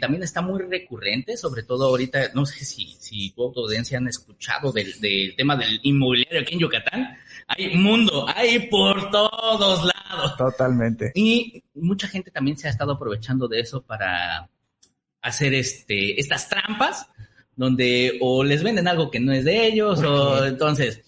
también 0.00 0.24
está 0.24 0.42
muy 0.42 0.60
recurrente, 0.62 1.36
sobre 1.36 1.62
todo 1.62 1.86
ahorita, 1.86 2.30
no 2.34 2.44
sé 2.44 2.64
si, 2.64 2.96
si 2.98 3.30
tu 3.30 3.52
audiencia 3.56 3.98
han 3.98 4.08
escuchado 4.08 4.72
del, 4.72 5.00
del 5.00 5.36
tema 5.36 5.56
del 5.56 5.78
inmobiliario 5.82 6.40
aquí 6.40 6.54
en 6.54 6.60
Yucatán. 6.60 7.16
Hay 7.46 7.76
mundo, 7.76 8.26
hay 8.34 8.68
por 8.68 9.10
todos 9.10 9.84
lados. 9.84 10.36
Totalmente. 10.36 11.12
Y 11.14 11.62
mucha 11.74 12.08
gente 12.08 12.32
también 12.32 12.56
se 12.56 12.66
ha 12.66 12.70
estado 12.70 12.92
aprovechando 12.92 13.46
de 13.46 13.60
eso 13.60 13.82
para 13.82 14.48
hacer 15.22 15.54
este, 15.54 16.18
estas 16.20 16.48
trampas 16.48 17.08
donde 17.56 18.18
o 18.20 18.44
les 18.44 18.62
venden 18.62 18.88
algo 18.88 19.10
que 19.10 19.20
no 19.20 19.32
es 19.32 19.44
de 19.44 19.66
ellos, 19.66 20.00
o 20.00 20.44
entonces, 20.44 21.00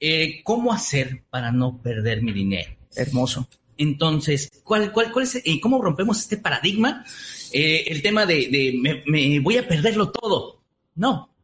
eh, 0.00 0.42
¿cómo 0.42 0.72
hacer 0.72 1.22
para 1.30 1.52
no 1.52 1.80
perder 1.80 2.22
mi 2.22 2.32
dinero? 2.32 2.76
Hermoso. 2.94 3.48
Entonces, 3.76 4.50
¿cuál, 4.62 4.92
cuál, 4.92 5.10
cuál 5.10 5.24
es, 5.24 5.36
eh, 5.36 5.60
cómo 5.60 5.80
rompemos 5.80 6.18
este 6.20 6.36
paradigma? 6.36 7.04
Eh, 7.52 7.84
el 7.88 8.02
tema 8.02 8.26
de, 8.26 8.48
de 8.48 8.78
me, 8.80 9.02
me, 9.06 9.40
voy 9.40 9.56
a 9.56 9.66
perderlo 9.66 10.10
todo. 10.10 10.62
No. 10.94 11.34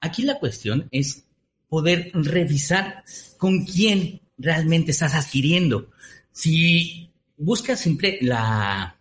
Aquí 0.00 0.22
la 0.22 0.38
cuestión 0.38 0.88
es 0.90 1.24
poder 1.68 2.10
revisar 2.12 3.04
con 3.38 3.64
quién 3.64 4.20
realmente 4.36 4.90
estás 4.90 5.14
adquiriendo. 5.14 5.90
Si 6.32 7.10
buscas 7.36 7.80
siempre 7.80 8.18
la, 8.20 8.96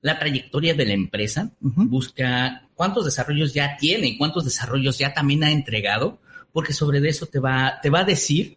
la 0.00 0.18
trayectoria 0.18 0.74
de 0.74 0.86
la 0.86 0.92
empresa, 0.92 1.50
busca 1.60 2.63
cuántos 2.74 3.04
desarrollos 3.04 3.54
ya 3.54 3.76
tiene 3.76 4.08
y 4.08 4.18
cuántos 4.18 4.44
desarrollos 4.44 4.98
ya 4.98 5.14
también 5.14 5.44
ha 5.44 5.50
entregado, 5.50 6.18
porque 6.52 6.72
sobre 6.72 7.06
eso 7.08 7.26
te 7.26 7.38
va, 7.38 7.78
te 7.82 7.90
va 7.90 8.00
a 8.00 8.04
decir 8.04 8.56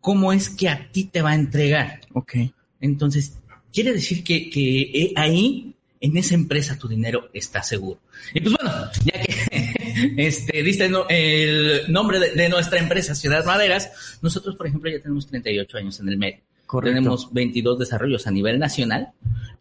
cómo 0.00 0.32
es 0.32 0.50
que 0.50 0.68
a 0.68 0.90
ti 0.90 1.04
te 1.04 1.22
va 1.22 1.30
a 1.30 1.34
entregar. 1.34 2.00
Ok. 2.12 2.34
Entonces, 2.80 3.38
quiere 3.72 3.92
decir 3.92 4.24
que, 4.24 4.50
que 4.50 4.80
eh, 4.80 5.12
ahí, 5.16 5.74
en 6.00 6.16
esa 6.16 6.34
empresa, 6.34 6.76
tu 6.76 6.88
dinero 6.88 7.28
está 7.32 7.62
seguro. 7.62 8.00
Y 8.34 8.40
pues 8.40 8.56
bueno, 8.60 8.90
ya 9.04 9.20
que 9.22 10.14
este, 10.26 10.62
diste 10.62 10.90
el 11.08 11.92
nombre 11.92 12.18
de, 12.18 12.32
de, 12.32 12.48
nuestra 12.48 12.80
empresa, 12.80 13.14
Ciudad 13.14 13.44
Maderas, 13.44 14.18
nosotros, 14.20 14.56
por 14.56 14.66
ejemplo, 14.66 14.90
ya 14.90 15.00
tenemos 15.00 15.26
38 15.28 15.78
años 15.78 16.00
en 16.00 16.08
el 16.08 16.18
medio. 16.18 16.40
Tenemos 16.80 17.32
22 17.32 17.78
desarrollos 17.78 18.26
a 18.26 18.30
nivel 18.30 18.58
nacional 18.58 19.10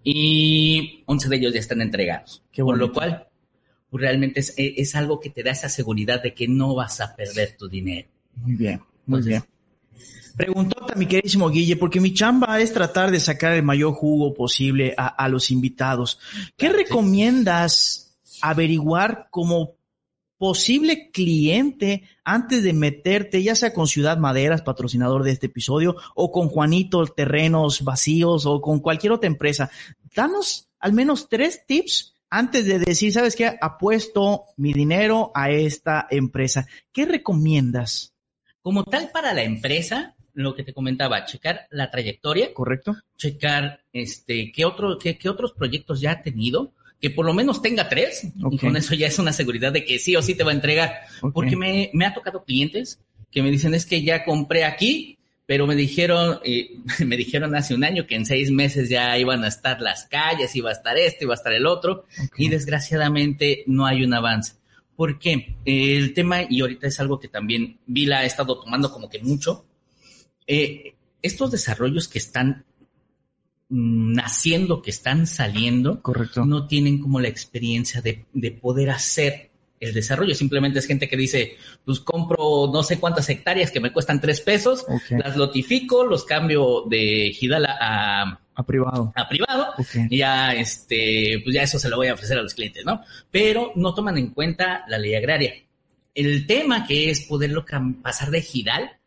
y 0.04 1.04
11 1.06 1.30
de 1.30 1.36
ellos 1.36 1.54
ya 1.54 1.60
están 1.60 1.82
entregados. 1.82 2.42
Por 2.56 2.78
lo 2.78 2.94
cual, 2.94 3.28
pues, 3.92 4.02
realmente 4.02 4.40
es, 4.40 4.54
es, 4.58 4.96
algo 4.96 5.20
que 5.20 5.30
te 5.30 5.44
da 5.44 5.52
esa 5.52 5.68
seguridad 5.68 6.24
de 6.24 6.34
que 6.34 6.48
no 6.48 6.74
vas 6.74 7.02
a 7.02 7.14
perder 7.14 7.58
tu 7.58 7.68
dinero. 7.68 8.08
Muy 8.38 8.56
bien, 8.56 8.82
muy 9.06 9.22
bien. 9.22 9.44
Preguntó 10.38 10.88
mi 10.96 11.06
queridísimo 11.06 11.50
Guille, 11.50 11.76
porque 11.76 12.00
mi 12.00 12.14
chamba 12.14 12.62
es 12.62 12.72
tratar 12.72 13.12
de 13.12 13.20
sacar 13.20 13.52
el 13.52 13.64
mayor 13.64 13.92
jugo 13.94 14.34
posible 14.34 14.96
a, 14.98 15.08
a 15.08 15.28
los 15.28 15.52
invitados. 15.52 16.20
¿Qué 16.56 16.70
recomiendas 16.70 18.18
averiguar 18.42 19.28
como 19.30 19.76
posible 20.38 21.12
cliente 21.12 22.04
antes 22.24 22.64
de 22.64 22.72
meterte, 22.72 23.44
ya 23.44 23.56
sea 23.56 23.74
con 23.74 23.88
Ciudad 23.88 24.18
Maderas, 24.18 24.62
patrocinador 24.62 25.24
de 25.24 25.32
este 25.32 25.48
episodio, 25.48 25.98
o 26.16 26.32
con 26.32 26.48
Juanito 26.48 27.06
Terrenos 27.08 27.84
Vacíos, 27.84 28.46
o 28.46 28.62
con 28.62 28.80
cualquier 28.80 29.12
otra 29.12 29.28
empresa. 29.28 29.70
Danos 30.16 30.70
al 30.80 30.94
menos 30.94 31.28
tres 31.30 31.66
tips 31.68 32.16
antes 32.32 32.66
de 32.66 32.80
decir, 32.80 33.12
¿sabes 33.12 33.36
qué? 33.36 33.58
Apuesto 33.62 34.46
mi 34.58 34.74
dinero 34.74 35.32
a 35.36 35.52
esta 35.52 36.08
empresa. 36.10 36.66
¿Qué 36.92 37.06
recomiendas? 37.06 38.14
Como 38.62 38.84
tal 38.86 39.12
para 39.12 39.34
la 39.34 39.44
empresa, 39.44 40.16
lo 40.34 40.56
que 40.56 40.64
te 40.64 40.74
comentaba, 40.74 41.26
checar 41.26 41.68
la 41.70 41.92
trayectoria. 41.92 42.54
Correcto. 42.54 42.96
Checar 43.18 43.84
este, 43.92 44.52
qué, 44.52 44.66
otro, 44.66 44.98
qué, 44.98 45.18
qué 45.18 45.30
otros 45.30 45.52
proyectos 45.52 46.00
ya 46.00 46.12
ha 46.12 46.22
tenido 46.24 46.74
que 47.02 47.10
por 47.10 47.26
lo 47.26 47.34
menos 47.34 47.64
tenga 47.64 47.90
tres, 47.90 48.28
y 48.52 48.58
con 48.60 48.78
eso 48.78 48.94
ya 48.94 49.08
es 49.08 49.18
una 49.18 49.34
seguridad 49.34 49.72
de 49.74 49.84
que 49.84 49.98
sí 49.98 50.16
o 50.16 50.22
sí 50.22 50.36
te 50.36 50.44
va 50.44 50.52
a 50.52 50.54
entregar. 50.54 51.02
Porque 51.34 51.56
me, 51.56 51.90
me, 51.94 52.06
ha 52.06 52.14
tocado 52.14 52.44
clientes 52.44 53.00
que 53.32 53.42
me 53.42 53.50
dicen 53.50 53.74
es 53.74 53.88
que 53.88 54.04
ya 54.04 54.24
compré 54.24 54.66
aquí, 54.66 55.18
pero 55.52 55.68
me 55.68 55.76
dijeron, 55.76 56.40
eh, 56.46 56.78
me 57.06 57.18
dijeron 57.18 57.54
hace 57.56 57.76
un 57.76 57.84
año 57.84 58.08
que 58.08 58.16
en 58.16 58.26
seis 58.26 58.50
meses 58.52 58.88
ya 58.88 59.18
iban 59.18 59.44
a 59.44 59.50
estar 59.50 59.82
las 59.82 60.06
calles, 60.06 60.56
iba 60.56 60.70
a 60.70 60.72
estar 60.72 60.98
este, 60.98 61.26
iba 61.26 61.34
a 61.34 61.36
estar 61.36 61.52
el 61.52 61.68
otro, 61.68 62.06
y 62.38 62.48
desgraciadamente 62.48 63.66
no 63.68 63.86
hay 63.86 64.06
un 64.06 64.14
avance. 64.14 64.54
¿Por 64.96 65.20
qué? 65.20 65.58
El 65.66 66.14
tema, 66.14 66.44
y 66.50 66.62
ahorita 66.62 66.88
es 66.88 66.98
algo 67.02 67.20
que 67.20 67.28
también 67.28 67.80
Vila 67.86 68.20
ha 68.20 68.24
estado 68.24 68.62
tomando 68.62 68.94
como 68.94 69.10
que 69.10 69.20
mucho, 69.20 69.66
eh, 70.48 70.96
estos 71.22 71.52
desarrollos 71.52 72.08
que 72.08 72.20
están 72.20 72.64
naciendo, 73.68 74.82
que 74.82 74.92
están 74.92 75.28
saliendo, 75.28 76.02
Correcto. 76.02 76.46
no 76.46 76.66
tienen 76.66 77.00
como 77.00 77.20
la 77.20 77.28
experiencia 77.28 78.00
de, 78.00 78.24
de 78.32 78.52
poder 78.52 78.90
hacer 78.90 79.51
el 79.82 79.94
desarrollo, 79.94 80.36
simplemente 80.36 80.80
es 80.80 80.86
gente 80.86 81.10
que 81.10 81.18
dice, 81.18 81.58
pues 81.84 82.00
compro 82.00 82.70
no 82.72 82.84
sé 82.84 83.00
cuántas 83.00 83.28
hectáreas 83.30 83.72
que 83.72 83.80
me 83.80 83.92
cuestan 83.92 84.22
tres 84.22 84.40
pesos, 84.40 84.86
las 85.10 85.36
lotifico, 85.36 86.06
los 86.06 86.24
cambio 86.24 86.84
de 86.88 87.36
Hidala 87.38 87.78
a, 87.82 88.40
A 88.54 88.64
privado. 88.64 89.12
a 89.16 89.28
privado 89.28 89.74
y 90.10 90.18
ya 90.18 90.54
este 90.54 91.42
pues 91.44 91.56
ya 91.56 91.64
eso 91.64 91.80
se 91.80 91.90
lo 91.90 91.98
voy 91.98 92.08
a 92.08 92.14
ofrecer 92.14 92.38
a 92.38 92.44
los 92.44 92.54
clientes, 92.54 92.86
¿no? 92.86 93.02
Pero 93.32 93.74
no 93.76 93.94
toman 93.96 94.18
en 94.20 94.30
cuenta 94.30 94.86
la 94.88 95.00
ley 95.00 95.16
agraria. 95.16 95.56
El 96.14 96.46
tema 96.46 96.86
que 96.86 97.10
es 97.10 97.22
poderlo 97.22 97.66
pasar 98.04 98.30
de 98.30 98.42
Gidal 98.42 99.01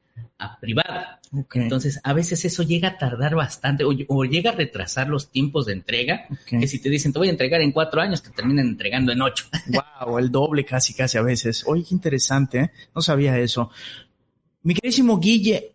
a 0.45 0.59
privado. 0.61 1.19
Ok. 1.33 1.57
Entonces, 1.57 2.01
a 2.05 2.13
veces 2.13 2.45
eso 2.45 2.63
llega 2.63 2.89
a 2.91 2.99
tardar 2.99 3.35
bastante 3.35 3.85
o, 3.85 3.93
o 4.09 4.25
llega 4.25 4.51
a 4.51 4.55
retrasar 4.55 5.09
los 5.09 5.31
tiempos 5.31 5.67
de 5.67 5.73
entrega, 5.73 6.27
Ok. 6.31 6.61
que 6.61 6.67
si 6.69 6.79
te 6.81 6.89
dicen 6.91 7.13
te 7.13 7.19
voy 7.19 7.29
a 7.29 7.33
entregar 7.33 7.61
en 7.61 7.73
cuatro 7.73 8.01
años, 8.01 8.23
te 8.23 8.31
terminan 8.31 8.67
entregando 8.69 9.13
en 9.13 9.23
ocho. 9.23 9.47
Wow, 10.07 10.19
el 10.19 10.31
doble 10.31 10.65
casi, 10.65 10.95
casi 10.95 11.19
a 11.19 11.23
veces. 11.23 11.65
Oye, 11.67 11.85
qué 11.89 11.95
interesante, 11.95 12.59
¿eh? 12.61 12.71
No 12.95 13.01
sabía 13.03 13.39
eso. 13.39 13.71
Mi 14.63 14.75
queridísimo 14.75 15.19
Guille, 15.19 15.73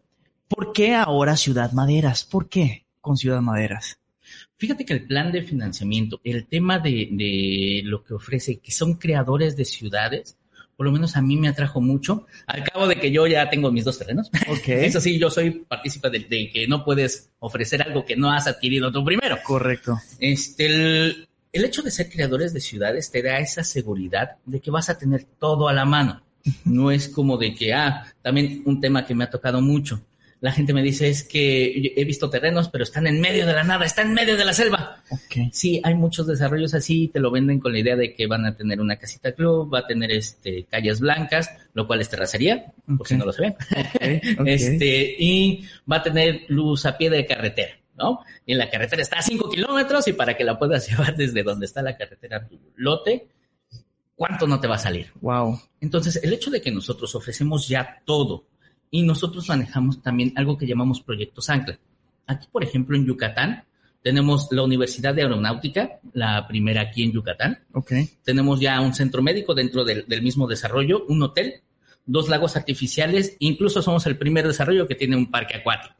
¿por 0.47 0.73
qué 0.73 0.95
ahora 0.95 1.35
Ciudad 1.37 1.71
Maderas? 1.73 2.23
¿Por 2.23 2.49
qué 2.49 2.85
con 3.01 3.17
Ciudad 3.17 3.41
Maderas? 3.41 3.97
Fíjate 4.57 4.85
que 4.85 4.93
el 4.93 5.05
plan 5.07 5.31
de 5.31 5.41
financiamiento, 5.41 6.19
el 6.23 6.45
tema 6.47 6.79
de, 6.79 7.07
de 7.11 7.81
lo 7.85 8.03
que 8.03 8.13
ofrece, 8.13 8.57
que 8.59 8.71
son 8.71 8.95
creadores 8.95 9.55
de 9.55 9.63
ciudades, 9.65 10.37
por 10.79 10.85
lo 10.85 10.93
menos 10.93 11.17
a 11.17 11.21
mí 11.21 11.35
me 11.35 11.49
atrajo 11.49 11.81
mucho, 11.81 12.25
al 12.47 12.63
cabo 12.63 12.87
de 12.87 12.97
que 12.97 13.11
yo 13.11 13.27
ya 13.27 13.49
tengo 13.49 13.69
mis 13.69 13.83
dos 13.83 13.99
terrenos. 13.99 14.31
Ok. 14.47 14.63
Eso 14.69 15.01
sí, 15.01 15.19
yo 15.19 15.29
soy 15.29 15.51
partícipe 15.51 16.09
de, 16.09 16.19
de 16.19 16.49
que 16.53 16.69
no 16.69 16.85
puedes 16.85 17.31
ofrecer 17.39 17.81
algo 17.81 18.05
que 18.05 18.15
no 18.15 18.31
has 18.31 18.47
adquirido 18.47 18.89
tú 18.89 19.03
primero. 19.03 19.37
Correcto. 19.43 19.99
Este, 20.21 20.67
el, 20.67 21.27
el 21.51 21.65
hecho 21.65 21.81
de 21.81 21.91
ser 21.91 22.09
creadores 22.09 22.53
de 22.53 22.61
ciudades 22.61 23.11
te 23.11 23.21
da 23.21 23.39
esa 23.39 23.65
seguridad 23.65 24.37
de 24.45 24.61
que 24.61 24.71
vas 24.71 24.89
a 24.89 24.97
tener 24.97 25.25
todo 25.25 25.67
a 25.67 25.73
la 25.73 25.83
mano. 25.83 26.21
No 26.63 26.91
es 26.91 27.09
como 27.09 27.37
de 27.37 27.53
que, 27.53 27.73
ah, 27.73 28.05
también 28.21 28.61
un 28.63 28.79
tema 28.79 29.05
que 29.05 29.13
me 29.13 29.25
ha 29.25 29.29
tocado 29.29 29.59
mucho. 29.59 30.01
La 30.41 30.53
gente 30.53 30.73
me 30.73 30.81
dice 30.81 31.09
es 31.09 31.23
que 31.23 31.93
he 31.97 32.05
visto 32.05 32.29
terrenos, 32.29 32.69
pero 32.69 32.85
están 32.85 33.07
en 33.07 33.19
medio 33.19 33.45
de 33.45 33.51
la 33.51 33.63
nada, 33.63 33.85
están 33.85 34.07
en 34.07 34.13
medio 34.13 34.37
de 34.37 34.45
la 34.45 34.53
selva. 34.53 35.03
Ok. 35.11 35.51
Sí, 35.51 35.81
hay 35.83 35.95
muchos 35.95 36.27
desarrollos 36.27 36.73
así, 36.73 37.09
te 37.09 37.19
lo 37.19 37.29
venden 37.29 37.59
con 37.59 37.73
la 37.73 37.79
idea 37.79 37.97
de 37.97 38.13
que 38.13 38.25
van 38.25 38.45
a 38.45 38.55
tener 38.55 38.79
una 38.79 38.95
casita 38.95 39.33
club, 39.33 39.73
va 39.73 39.79
a 39.79 39.87
tener 39.87 40.11
este 40.11 40.63
calles 40.63 41.01
blancas, 41.01 41.49
lo 41.73 41.85
cual 41.87 41.99
es 41.99 42.09
terracería, 42.09 42.71
por 42.97 43.05
si 43.05 43.17
no 43.17 43.25
lo 43.25 43.33
se 43.33 43.41
ven. 43.41 43.53
Ok, 43.53 44.39
ok. 44.39 44.47
Este, 44.59 45.15
y 45.19 45.65
va 45.91 45.97
a 45.97 46.03
tener 46.03 46.45
luz 46.47 46.85
a 46.85 46.97
pie 46.97 47.09
de 47.09 47.25
carretera, 47.25 47.77
¿no? 47.97 48.21
Y 48.45 48.53
la 48.55 48.69
carretera 48.69 49.01
está 49.01 49.19
a 49.19 49.21
5 49.21 49.49
kilómetros 49.49 50.07
y 50.07 50.13
para 50.13 50.37
que 50.37 50.45
la 50.45 50.57
puedas 50.57 50.87
llevar 50.89 51.17
desde 51.17 51.43
donde 51.43 51.65
está 51.65 51.81
la 51.81 51.97
carretera 51.97 52.37
a 52.37 52.47
tu 52.47 52.57
lote, 52.77 53.27
¿cuánto 54.15 54.47
no 54.47 54.61
te 54.61 54.67
va 54.67 54.75
a 54.75 54.79
salir? 54.79 55.11
Wow. 55.19 55.59
Entonces, 55.81 56.21
el 56.23 56.31
hecho 56.31 56.49
de 56.49 56.61
que 56.61 56.71
nosotros 56.71 57.13
ofrecemos 57.13 57.67
ya 57.67 58.01
todo 58.05 58.45
y 58.91 59.03
nosotros 59.03 59.47
manejamos 59.49 60.01
también 60.01 60.33
algo 60.35 60.57
que 60.57 60.65
llamamos 60.67 61.01
proyectos 61.01 61.49
ancla. 61.49 61.77
Aquí, 62.27 62.47
por 62.51 62.63
ejemplo, 62.63 62.95
en 62.95 63.05
Yucatán, 63.05 63.63
tenemos 64.01 64.47
la 64.51 64.63
Universidad 64.63 65.13
de 65.13 65.23
Aeronáutica, 65.23 65.99
la 66.13 66.47
primera 66.47 66.81
aquí 66.81 67.03
en 67.03 67.11
Yucatán. 67.11 67.59
Ok. 67.73 67.91
Tenemos 68.23 68.59
ya 68.59 68.79
un 68.81 68.93
centro 68.93 69.21
médico 69.21 69.53
dentro 69.53 69.83
del, 69.83 70.05
del 70.07 70.21
mismo 70.21 70.47
desarrollo, 70.47 71.05
un 71.07 71.21
hotel, 71.23 71.55
dos 72.05 72.29
lagos 72.29 72.55
artificiales, 72.55 73.35
incluso 73.39 73.81
somos 73.81 74.05
el 74.07 74.17
primer 74.17 74.47
desarrollo 74.47 74.87
que 74.87 74.95
tiene 74.95 75.15
un 75.15 75.29
parque 75.29 75.55
acuático. 75.57 75.95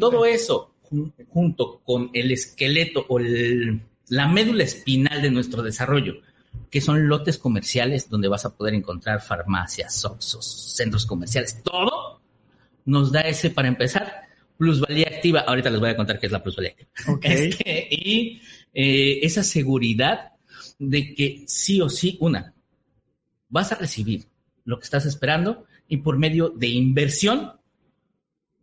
Todo 0.00 0.24
eso, 0.24 0.74
jun- 0.88 1.12
junto 1.28 1.80
con 1.84 2.10
el 2.14 2.30
esqueleto 2.32 3.04
o 3.08 3.18
el- 3.18 3.80
la 4.08 4.28
médula 4.28 4.64
espinal 4.64 5.20
de 5.22 5.30
nuestro 5.30 5.62
desarrollo, 5.62 6.14
que 6.70 6.80
son 6.80 7.08
lotes 7.08 7.38
comerciales 7.38 8.08
donde 8.08 8.28
vas 8.28 8.44
a 8.44 8.56
poder 8.56 8.74
encontrar 8.74 9.20
farmacias, 9.20 10.04
oxos, 10.04 10.74
centros 10.74 11.06
comerciales, 11.06 11.62
todo 11.62 12.20
nos 12.84 13.12
da 13.12 13.22
ese, 13.22 13.50
para 13.50 13.68
empezar, 13.68 14.22
plusvalía 14.56 15.08
activa. 15.08 15.40
Ahorita 15.40 15.70
les 15.70 15.80
voy 15.80 15.90
a 15.90 15.96
contar 15.96 16.18
qué 16.18 16.26
es 16.26 16.32
la 16.32 16.42
plusvalía 16.42 16.70
activa. 16.70 16.90
Ok. 17.16 17.24
Este, 17.24 17.88
y 17.90 18.40
eh, 18.72 19.20
esa 19.22 19.42
seguridad 19.42 20.32
de 20.78 21.14
que 21.14 21.44
sí 21.46 21.80
o 21.80 21.88
sí, 21.88 22.16
una, 22.20 22.54
vas 23.48 23.72
a 23.72 23.76
recibir 23.76 24.26
lo 24.64 24.78
que 24.78 24.84
estás 24.84 25.06
esperando 25.06 25.66
y 25.88 25.98
por 25.98 26.18
medio 26.18 26.50
de 26.50 26.68
inversión 26.68 27.52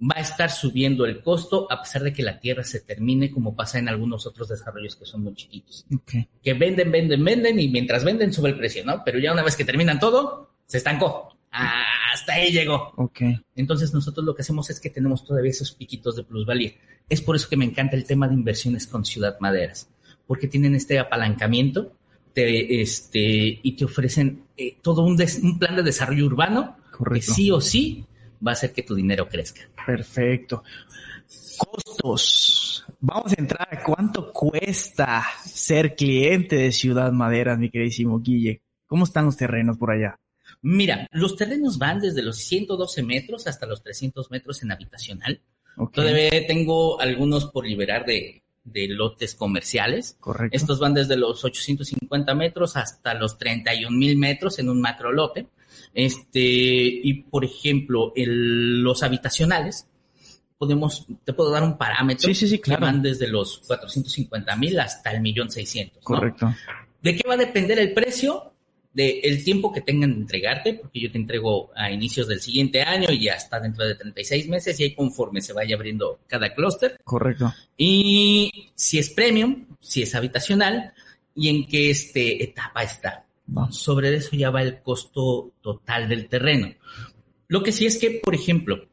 va 0.09 0.15
a 0.17 0.21
estar 0.21 0.51
subiendo 0.51 1.05
el 1.05 1.21
costo 1.21 1.67
a 1.71 1.81
pesar 1.81 2.03
de 2.03 2.11
que 2.13 2.23
la 2.23 2.39
tierra 2.39 2.63
se 2.63 2.81
termine 2.81 3.31
como 3.31 3.55
pasa 3.55 3.79
en 3.79 3.87
algunos 3.87 4.25
otros 4.25 4.49
desarrollos 4.49 4.95
que 4.95 5.05
son 5.05 5.23
muy 5.23 5.33
chiquitos. 5.35 5.85
Ok. 5.95 6.13
Que 6.43 6.53
venden, 6.53 6.91
venden, 6.91 7.23
venden 7.23 7.59
y 7.59 7.69
mientras 7.69 8.03
venden 8.03 8.33
sube 8.33 8.49
el 8.49 8.57
precio, 8.57 8.83
¿no? 8.85 9.01
Pero 9.05 9.19
ya 9.19 9.31
una 9.31 9.43
vez 9.43 9.55
que 9.55 9.63
terminan 9.65 9.99
todo, 9.99 10.51
se 10.65 10.77
estancó. 10.77 11.29
Hasta 11.51 12.33
ahí 12.33 12.51
llegó. 12.51 12.91
Ok. 12.97 13.21
Entonces 13.55 13.93
nosotros 13.93 14.25
lo 14.25 14.33
que 14.35 14.41
hacemos 14.41 14.69
es 14.69 14.79
que 14.79 14.89
tenemos 14.89 15.23
todavía 15.23 15.51
esos 15.51 15.71
piquitos 15.71 16.15
de 16.15 16.23
plusvalía. 16.23 16.73
Es 17.09 17.21
por 17.21 17.35
eso 17.35 17.47
que 17.47 17.57
me 17.57 17.65
encanta 17.65 17.95
el 17.95 18.05
tema 18.05 18.27
de 18.27 18.33
inversiones 18.33 18.87
con 18.87 19.05
Ciudad 19.05 19.37
Maderas, 19.39 19.89
porque 20.25 20.47
tienen 20.47 20.73
este 20.75 20.97
apalancamiento 20.99 21.93
te, 22.33 22.81
este, 22.81 23.59
y 23.61 23.73
te 23.73 23.85
ofrecen 23.85 24.45
eh, 24.57 24.77
todo 24.81 25.03
un, 25.03 25.15
des- 25.15 25.39
un 25.43 25.59
plan 25.59 25.75
de 25.75 25.83
desarrollo 25.83 26.25
urbano 26.25 26.77
Correcto. 26.91 27.27
que 27.27 27.33
sí 27.33 27.51
o 27.51 27.61
sí 27.61 28.05
va 28.45 28.51
a 28.51 28.53
hacer 28.53 28.73
que 28.73 28.81
tu 28.81 28.95
dinero 28.95 29.29
crezca. 29.29 29.61
Perfecto. 29.85 30.63
Costos. 31.57 32.85
Vamos 32.99 33.33
a 33.33 33.41
entrar 33.41 33.67
a 33.71 33.83
cuánto 33.83 34.31
cuesta 34.31 35.23
ser 35.43 35.95
cliente 35.95 36.55
de 36.55 36.71
Ciudad 36.71 37.11
Maderas, 37.11 37.57
mi 37.59 37.69
queridísimo 37.69 38.19
Guille. 38.19 38.61
¿Cómo 38.87 39.05
están 39.05 39.25
los 39.25 39.37
terrenos 39.37 39.77
por 39.77 39.91
allá? 39.91 40.19
Mira, 40.61 41.07
los 41.11 41.35
terrenos 41.35 41.77
van 41.77 41.99
desde 41.99 42.21
los 42.21 42.37
112 42.37 43.03
metros 43.03 43.47
hasta 43.47 43.65
los 43.65 43.83
300 43.83 44.31
metros 44.31 44.63
en 44.63 44.71
habitacional. 44.71 45.41
Ok. 45.77 45.93
Todavía 45.93 46.47
tengo 46.47 46.99
algunos 47.01 47.45
por 47.45 47.65
liberar 47.65 48.05
de, 48.05 48.43
de 48.63 48.87
lotes 48.87 49.35
comerciales. 49.35 50.15
Correcto. 50.19 50.55
Estos 50.55 50.79
van 50.79 50.93
desde 50.93 51.17
los 51.17 51.43
850 51.43 52.33
metros 52.35 52.77
hasta 52.77 53.13
los 53.13 53.37
31 53.37 53.97
mil 53.97 54.17
metros 54.17 54.59
en 54.59 54.69
un 54.69 54.79
macro 54.79 55.11
lote. 55.11 55.47
Este, 55.93 56.39
y 56.41 57.13
por 57.23 57.45
ejemplo, 57.45 58.11
el- 58.15 58.81
los 58.81 59.03
habitacionales, 59.03 59.87
podemos, 60.57 61.05
te 61.23 61.33
puedo 61.33 61.51
dar 61.51 61.63
un 61.63 61.77
parámetro. 61.77 62.27
Sí, 62.27 62.35
sí, 62.35 62.47
sí, 62.47 62.57
Que 62.57 62.63
claro. 62.63 62.81
van 62.85 63.01
desde 63.01 63.27
los 63.27 63.59
450 63.67 64.55
mil 64.55 64.79
hasta 64.79 65.11
el 65.11 65.21
millón 65.21 65.51
600. 65.51 65.97
¿no? 65.97 66.01
Correcto. 66.03 66.53
¿De 67.01 67.15
qué 67.15 67.27
va 67.27 67.33
a 67.33 67.37
depender 67.37 67.79
el 67.79 67.93
precio? 67.93 68.49
Del 68.93 69.43
tiempo 69.43 69.71
que 69.73 69.81
tengan 69.81 70.11
de 70.11 70.17
entregarte, 70.21 70.75
porque 70.75 70.99
yo 71.01 71.11
te 71.11 71.17
entrego 71.17 71.71
a 71.75 71.89
inicios 71.89 72.27
del 72.27 72.39
siguiente 72.39 72.83
año 72.83 73.11
y 73.11 73.27
hasta 73.27 73.59
dentro 73.59 73.83
de 73.87 73.95
36 73.95 74.47
meses 74.47 74.79
y 74.79 74.83
ahí 74.83 74.93
conforme 74.93 75.41
se 75.41 75.51
vaya 75.51 75.75
abriendo 75.75 76.19
cada 76.27 76.53
clúster. 76.53 76.97
Correcto. 77.03 77.51
Y 77.75 78.69
si 78.75 78.99
es 78.99 79.09
premium, 79.09 79.65
si 79.79 80.03
es 80.03 80.13
habitacional 80.13 80.93
y 81.35 81.49
en 81.49 81.65
qué 81.65 81.89
este, 81.89 82.43
etapa 82.43 82.83
está. 82.83 83.25
Sobre 83.69 84.15
eso 84.15 84.35
ya 84.35 84.49
va 84.49 84.61
el 84.61 84.81
costo 84.81 85.51
total 85.61 86.07
del 86.07 86.27
terreno. 86.27 86.73
Lo 87.47 87.61
que 87.61 87.71
sí 87.71 87.85
es 87.85 87.97
que, 87.97 88.21
por 88.23 88.33
ejemplo, 88.33 88.87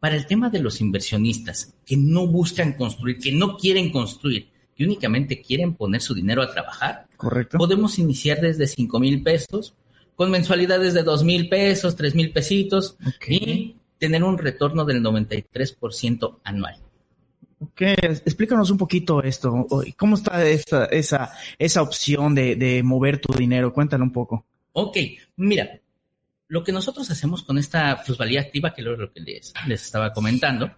para 0.00 0.16
el 0.16 0.26
tema 0.26 0.50
de 0.50 0.60
los 0.60 0.80
inversionistas 0.80 1.74
que 1.86 1.96
no 1.96 2.26
buscan 2.26 2.72
construir, 2.72 3.18
que 3.18 3.32
no 3.32 3.56
quieren 3.56 3.92
construir, 3.92 4.48
que 4.74 4.84
únicamente 4.84 5.40
quieren 5.40 5.74
poner 5.74 6.00
su 6.00 6.14
dinero 6.14 6.42
a 6.42 6.50
trabajar, 6.50 7.06
Correcto. 7.16 7.58
podemos 7.58 7.98
iniciar 7.98 8.40
desde 8.40 8.66
5 8.66 8.98
mil 8.98 9.22
pesos, 9.22 9.74
con 10.16 10.30
mensualidades 10.30 10.94
de 10.94 11.02
2 11.02 11.24
mil 11.24 11.48
pesos, 11.48 11.94
3 11.94 12.14
mil 12.14 12.32
pesitos 12.32 12.96
y 13.28 13.76
tener 13.98 14.24
un 14.24 14.38
retorno 14.38 14.84
del 14.84 15.02
93% 15.02 16.40
anual. 16.42 16.76
Ok, 17.62 17.80
explícanos 17.80 18.70
un 18.70 18.78
poquito 18.78 19.22
esto. 19.22 19.66
¿Cómo 19.96 20.16
está 20.16 20.44
esa, 20.44 20.86
esa, 20.86 21.32
esa 21.58 21.82
opción 21.82 22.34
de, 22.34 22.56
de 22.56 22.82
mover 22.82 23.20
tu 23.20 23.32
dinero? 23.32 23.72
Cuéntalo 23.72 24.02
un 24.02 24.10
poco. 24.10 24.44
Ok, 24.72 24.96
mira, 25.36 25.80
lo 26.48 26.64
que 26.64 26.72
nosotros 26.72 27.08
hacemos 27.10 27.44
con 27.44 27.58
esta 27.58 28.02
plusvalía 28.04 28.40
activa, 28.40 28.74
que 28.74 28.80
es 28.80 28.86
lo 28.86 29.12
que 29.12 29.20
les, 29.20 29.54
les 29.68 29.82
estaba 29.82 30.12
comentando, 30.12 30.72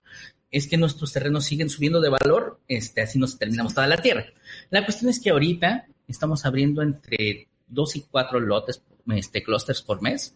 es 0.51 0.69
que 0.69 0.77
nuestros 0.77 1.13
terrenos 1.13 1.47
siguen 1.47 1.71
subiendo 1.71 2.03
de 2.03 2.11
valor, 2.11 2.61
este, 2.69 3.01
así 3.01 3.19
nos 3.19 3.39
terminamos 3.39 3.75
toda 3.75 3.87
la 3.87 3.97
tierra. 3.97 4.27
La 4.71 4.85
cuestión 4.85 5.11
es 5.11 5.21
que 5.21 5.31
ahorita 5.31 5.87
estamos 6.07 6.45
abriendo 6.45 6.83
entre 6.83 7.49
dos 7.67 7.97
y 7.97 8.03
cuatro 8.03 8.41
lotes, 8.41 8.83
este, 9.09 9.43
clusters 9.43 9.81
por 9.81 10.03
mes, 10.03 10.35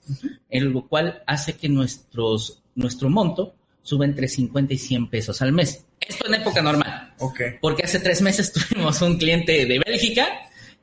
en 0.49 0.73
lo 0.73 0.89
cual 0.89 1.23
hace 1.27 1.57
que 1.57 1.69
nuestros, 1.69 2.63
nuestro 2.75 3.11
monto 3.11 3.55
suba 3.83 4.07
entre 4.07 4.29
50 4.29 4.75
y 4.75 4.79
100 4.79 5.11
pesos 5.11 5.43
al 5.43 5.53
mes. 5.53 5.85
Esto 6.09 6.27
en 6.27 6.35
época 6.35 6.63
normal. 6.63 7.15
Ok. 7.19 7.41
Porque 7.61 7.85
hace 7.85 8.01
tres 8.01 8.23
meses 8.23 8.53
tuvimos 8.71 9.01
un 9.03 9.19
cliente 9.19 9.67
de 9.67 9.79
Bélgica 9.79 10.27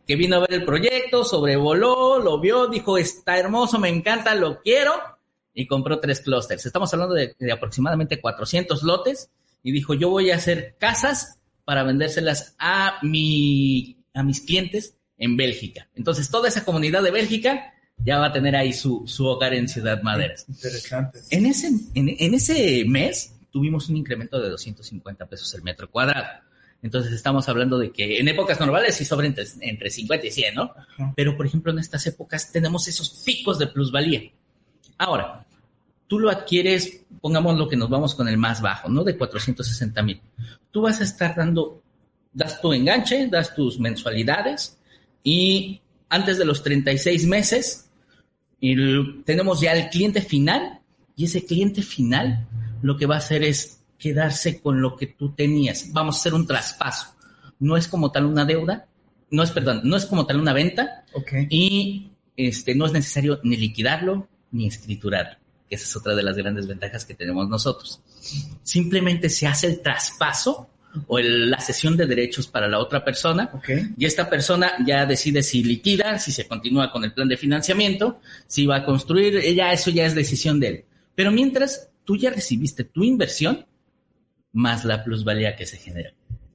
que 0.05 0.15
vino 0.15 0.35
a 0.35 0.39
ver 0.39 0.53
el 0.53 0.65
proyecto, 0.65 1.25
sobrevoló, 1.25 2.19
lo 2.19 2.39
vio, 2.39 2.67
dijo, 2.67 2.97
está 2.97 3.39
hermoso, 3.39 3.79
me 3.79 3.89
encanta, 3.89 4.35
lo 4.35 4.61
quiero, 4.61 4.93
y 5.51 5.65
compró 5.65 5.99
tres 5.99 6.21
clústeres. 6.21 6.65
Estamos 6.65 6.93
hablando 6.93 7.15
de, 7.15 7.35
de 7.39 7.51
aproximadamente 7.51 8.21
400 8.21 8.83
lotes, 8.83 9.31
y 9.65 9.71
dijo, 9.71 9.95
yo 9.95 10.11
voy 10.11 10.29
a 10.29 10.35
hacer 10.35 10.75
casas 10.77 11.39
para 11.65 11.81
vendérselas 11.83 12.55
a, 12.59 12.99
mi, 13.01 13.97
a 14.13 14.21
mis 14.21 14.41
clientes 14.41 14.95
en 15.17 15.35
Bélgica. 15.37 15.89
Entonces, 15.95 16.29
toda 16.29 16.49
esa 16.49 16.63
comunidad 16.63 17.01
de 17.01 17.09
Bélgica 17.09 17.73
ya 17.97 18.19
va 18.19 18.27
a 18.27 18.31
tener 18.31 18.55
ahí 18.55 18.73
su, 18.73 19.03
su 19.07 19.25
hogar 19.25 19.55
en 19.55 19.67
Ciudad 19.67 20.03
Maderas. 20.03 20.45
Interesante. 20.47 21.19
En 21.31 21.47
ese, 21.47 21.67
en, 21.95 22.15
en 22.19 22.33
ese 22.35 22.85
mes 22.85 23.34
tuvimos 23.55 23.87
un 23.87 23.95
incremento 23.95 24.37
de 24.41 24.49
250 24.49 25.27
pesos 25.27 25.53
el 25.53 25.61
metro 25.63 25.89
cuadrado. 25.89 26.27
Entonces 26.81 27.13
estamos 27.13 27.47
hablando 27.47 27.77
de 27.77 27.89
que 27.89 28.19
en 28.19 28.27
épocas 28.27 28.59
normales 28.59 28.95
sí 28.95 29.05
sobra 29.05 29.25
entre, 29.27 29.45
entre 29.61 29.89
50 29.89 30.27
y 30.27 30.31
100, 30.31 30.55
¿no? 30.55 30.73
Ajá. 30.75 31.13
Pero 31.15 31.37
por 31.37 31.45
ejemplo 31.45 31.71
en 31.71 31.79
estas 31.79 32.05
épocas 32.05 32.51
tenemos 32.51 32.85
esos 32.89 33.09
picos 33.25 33.57
de 33.57 33.67
plusvalía. 33.67 34.23
Ahora, 34.97 35.45
tú 36.05 36.19
lo 36.19 36.29
adquieres, 36.29 37.05
pongamos 37.21 37.57
lo 37.57 37.69
que 37.69 37.77
nos 37.77 37.89
vamos 37.89 38.13
con 38.13 38.27
el 38.27 38.37
más 38.37 38.59
bajo, 38.61 38.89
¿no? 38.89 39.05
De 39.05 39.15
460 39.17 40.01
mil. 40.03 40.19
Tú 40.69 40.81
vas 40.81 40.99
a 40.99 41.05
estar 41.05 41.33
dando, 41.33 41.81
das 42.33 42.59
tu 42.59 42.73
enganche, 42.73 43.27
das 43.27 43.55
tus 43.55 43.79
mensualidades 43.79 44.77
y 45.23 45.79
antes 46.09 46.37
de 46.37 46.43
los 46.43 46.61
36 46.61 47.25
meses 47.25 47.89
el- 48.59 49.23
tenemos 49.25 49.61
ya 49.61 49.71
el 49.71 49.87
cliente 49.89 50.21
final 50.21 50.81
y 51.15 51.23
ese 51.23 51.45
cliente 51.45 51.81
final 51.81 52.45
lo 52.81 52.97
que 52.97 53.05
va 53.05 53.15
a 53.15 53.19
hacer 53.19 53.43
es 53.43 53.81
quedarse 53.97 54.59
con 54.61 54.81
lo 54.81 54.95
que 54.95 55.07
tú 55.07 55.33
tenías. 55.33 55.91
Vamos 55.93 56.15
a 56.15 56.19
hacer 56.19 56.33
un 56.33 56.45
traspaso. 56.47 57.07
No 57.59 57.77
es 57.77 57.87
como 57.87 58.11
tal 58.11 58.25
una 58.25 58.45
deuda, 58.45 58.87
no 59.31 59.41
es, 59.43 59.51
perdón, 59.51 59.81
no 59.83 59.95
es 59.95 60.05
como 60.05 60.25
tal 60.25 60.39
una 60.39 60.53
venta, 60.53 61.03
Ok. 61.13 61.31
y 61.49 62.09
este, 62.37 62.75
no 62.75 62.85
es 62.85 62.91
necesario 62.91 63.39
ni 63.43 63.55
liquidarlo 63.57 64.27
ni 64.51 64.67
escriturarlo, 64.67 65.37
que 65.69 65.75
esa 65.75 65.85
es 65.85 65.95
otra 65.95 66.13
de 66.15 66.23
las 66.23 66.35
grandes 66.35 66.67
ventajas 66.67 67.05
que 67.05 67.13
tenemos 67.13 67.47
nosotros. 67.49 68.01
Simplemente 68.63 69.29
se 69.29 69.47
hace 69.47 69.67
el 69.67 69.81
traspaso 69.81 70.69
o 71.07 71.19
el- 71.19 71.49
la 71.51 71.59
cesión 71.59 71.97
de 71.97 72.05
derechos 72.05 72.47
para 72.47 72.67
la 72.67 72.79
otra 72.79 73.03
persona 73.03 73.49
Ok. 73.53 73.69
y 73.97 74.05
esta 74.05 74.29
persona 74.29 74.73
ya 74.85 75.05
decide 75.05 75.43
si 75.43 75.63
liquida, 75.63 76.19
si 76.19 76.31
se 76.31 76.47
continúa 76.47 76.91
con 76.91 77.03
el 77.03 77.13
plan 77.13 77.27
de 77.27 77.35
financiamiento, 77.37 78.19
si 78.47 78.65
va 78.65 78.77
a 78.77 78.85
construir, 78.85 79.41
ya 79.55 79.73
eso 79.73 79.89
ya 79.91 80.05
es 80.05 80.15
decisión 80.15 80.59
de 80.59 80.67
él. 80.67 80.85
Pero 81.15 81.31
mientras 81.31 81.89
tú 82.05 82.15
ya 82.15 82.29
recibiste 82.29 82.83
tu 82.85 83.03
inversión 83.03 83.65
más 84.53 84.85
la 84.85 85.03
plusvalía 85.03 85.55
que 85.55 85.65
se 85.65 85.77
genera. 85.77 86.13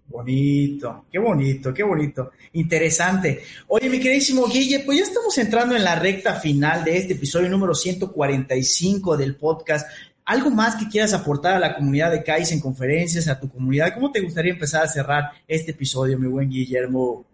Bonito, 0.08 1.04
qué 1.12 1.18
bonito, 1.18 1.72
qué 1.72 1.82
bonito. 1.84 2.32
Interesante. 2.54 3.42
Oye, 3.68 3.88
mi 3.88 4.00
queridísimo 4.00 4.48
Guille, 4.48 4.80
pues 4.80 4.98
ya 4.98 5.04
estamos 5.04 5.36
entrando 5.38 5.76
en 5.76 5.84
la 5.84 5.94
recta 5.94 6.34
final 6.34 6.82
de 6.82 6.96
este 6.96 7.12
episodio 7.12 7.48
número 7.48 7.74
145 7.74 9.16
del 9.16 9.36
podcast. 9.36 9.86
¿Algo 10.24 10.50
más 10.50 10.76
que 10.76 10.88
quieras 10.88 11.12
aportar 11.12 11.54
a 11.54 11.60
la 11.60 11.76
comunidad 11.76 12.10
de 12.10 12.24
CAIS 12.24 12.50
en 12.52 12.60
conferencias, 12.60 13.28
a 13.28 13.38
tu 13.38 13.48
comunidad? 13.48 13.94
¿Cómo 13.94 14.10
te 14.10 14.20
gustaría 14.20 14.52
empezar 14.52 14.84
a 14.84 14.88
cerrar 14.88 15.30
este 15.46 15.70
episodio, 15.72 16.18
mi 16.18 16.26
buen 16.26 16.50
Guillermo? 16.50 17.24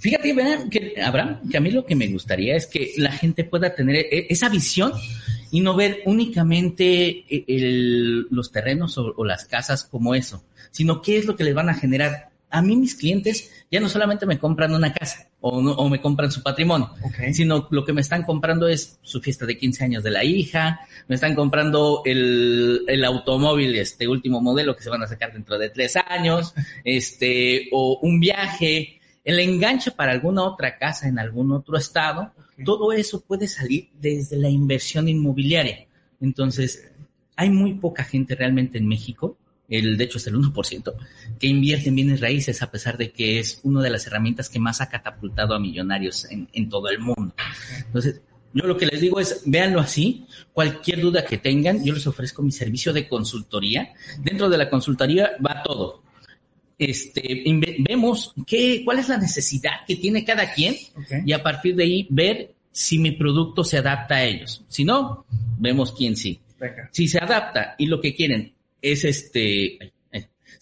Fíjate, 0.00 0.34
que, 0.70 1.00
Abraham, 1.02 1.48
que 1.50 1.56
a 1.56 1.60
mí 1.60 1.70
lo 1.70 1.86
que 1.86 1.96
me 1.96 2.08
gustaría 2.08 2.56
es 2.56 2.66
que 2.66 2.92
la 2.98 3.12
gente 3.12 3.44
pueda 3.44 3.74
tener 3.74 3.96
e- 3.96 4.26
esa 4.28 4.48
visión 4.50 4.92
y 5.54 5.60
no 5.60 5.76
ver 5.76 6.02
únicamente 6.04 7.24
e- 7.32 7.44
el- 7.46 8.26
los 8.28 8.50
terrenos 8.50 8.98
o, 8.98 9.14
o 9.16 9.24
las 9.24 9.44
casas 9.44 9.84
como 9.84 10.16
eso, 10.16 10.42
sino 10.72 11.00
qué 11.00 11.16
es 11.18 11.26
lo 11.26 11.36
que 11.36 11.44
les 11.44 11.54
van 11.54 11.68
a 11.68 11.74
generar. 11.74 12.30
A 12.50 12.60
mí 12.60 12.74
mis 12.76 12.96
clientes 12.96 13.50
ya 13.70 13.78
no 13.80 13.88
solamente 13.88 14.26
me 14.26 14.38
compran 14.40 14.74
una 14.74 14.92
casa 14.92 15.28
o, 15.40 15.62
no- 15.62 15.72
o 15.74 15.88
me 15.88 16.00
compran 16.00 16.32
su 16.32 16.42
patrimonio, 16.42 16.90
sino 17.32 17.68
lo 17.70 17.84
que 17.84 17.92
me 17.92 18.00
están 18.00 18.24
comprando 18.24 18.66
es 18.66 18.98
su 19.02 19.20
fiesta 19.20 19.46
de 19.46 19.56
15 19.56 19.84
años 19.84 20.02
de 20.02 20.10
la 20.10 20.24
hija, 20.24 20.80
me 21.06 21.14
están 21.14 21.36
comprando 21.36 22.02
el, 22.04 22.84
el 22.88 23.04
automóvil, 23.04 23.76
este 23.76 24.08
último 24.08 24.40
modelo 24.40 24.74
que 24.74 24.82
se 24.82 24.90
van 24.90 25.02
a 25.04 25.06
sacar 25.06 25.32
dentro 25.32 25.56
de 25.56 25.70
tres 25.70 25.94
años, 26.08 26.52
este, 26.84 27.68
o 27.70 28.00
un 28.02 28.18
viaje, 28.18 29.00
el 29.24 29.38
enganche 29.38 29.92
para 29.92 30.10
alguna 30.10 30.42
otra 30.42 30.78
casa 30.78 31.06
en 31.08 31.18
algún 31.20 31.52
otro 31.52 31.76
estado, 31.78 32.32
todo 32.64 32.92
eso 32.92 33.20
puede 33.20 33.48
salir 33.48 33.88
desde 34.00 34.36
la 34.36 34.48
inversión 34.48 35.08
inmobiliaria. 35.08 35.86
Entonces, 36.20 36.90
hay 37.36 37.50
muy 37.50 37.74
poca 37.74 38.04
gente 38.04 38.34
realmente 38.34 38.78
en 38.78 38.86
México, 38.86 39.36
el, 39.68 39.96
de 39.96 40.04
hecho 40.04 40.18
es 40.18 40.26
el 40.26 40.34
1%, 40.34 40.94
que 41.38 41.46
invierte 41.46 41.88
en 41.88 41.96
bienes 41.96 42.20
raíces 42.20 42.62
a 42.62 42.70
pesar 42.70 42.98
de 42.98 43.12
que 43.12 43.38
es 43.38 43.60
una 43.62 43.82
de 43.82 43.90
las 43.90 44.06
herramientas 44.06 44.48
que 44.48 44.58
más 44.58 44.80
ha 44.80 44.88
catapultado 44.88 45.54
a 45.54 45.58
millonarios 45.58 46.30
en, 46.30 46.48
en 46.52 46.68
todo 46.68 46.88
el 46.88 46.98
mundo. 46.98 47.34
Entonces, 47.86 48.20
yo 48.54 48.68
lo 48.68 48.76
que 48.76 48.86
les 48.86 49.00
digo 49.00 49.18
es, 49.18 49.42
véanlo 49.46 49.80
así, 49.80 50.26
cualquier 50.52 51.00
duda 51.00 51.24
que 51.24 51.38
tengan, 51.38 51.84
yo 51.84 51.92
les 51.92 52.06
ofrezco 52.06 52.40
mi 52.40 52.52
servicio 52.52 52.92
de 52.92 53.08
consultoría. 53.08 53.94
Dentro 54.20 54.48
de 54.48 54.58
la 54.58 54.70
consultoría 54.70 55.32
va 55.44 55.62
todo. 55.64 56.03
Este, 56.84 57.44
vemos 57.78 58.34
qué, 58.46 58.82
cuál 58.84 58.98
es 58.98 59.08
la 59.08 59.18
necesidad 59.18 59.84
que 59.86 59.96
tiene 59.96 60.24
cada 60.24 60.52
quien 60.52 60.76
y 61.24 61.32
a 61.32 61.42
partir 61.42 61.76
de 61.76 61.84
ahí 61.84 62.06
ver 62.10 62.52
si 62.72 62.98
mi 62.98 63.12
producto 63.12 63.64
se 63.64 63.78
adapta 63.78 64.16
a 64.16 64.24
ellos. 64.24 64.62
Si 64.68 64.84
no, 64.84 65.24
vemos 65.58 65.92
quién 65.92 66.16
sí. 66.16 66.40
Venga. 66.58 66.88
Si 66.92 67.08
se 67.08 67.18
adapta 67.18 67.74
y 67.78 67.86
lo 67.86 68.00
que 68.00 68.14
quieren 68.14 68.52
es 68.82 69.04
este, 69.04 69.78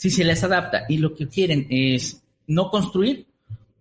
si 0.03 0.11
se 0.11 0.25
les 0.25 0.43
adapta 0.43 0.85
y 0.89 0.99
lo 0.99 1.15
que 1.15 1.29
quieren 1.29 1.67
es 1.71 2.23
no 2.49 2.71
construir, 2.71 3.25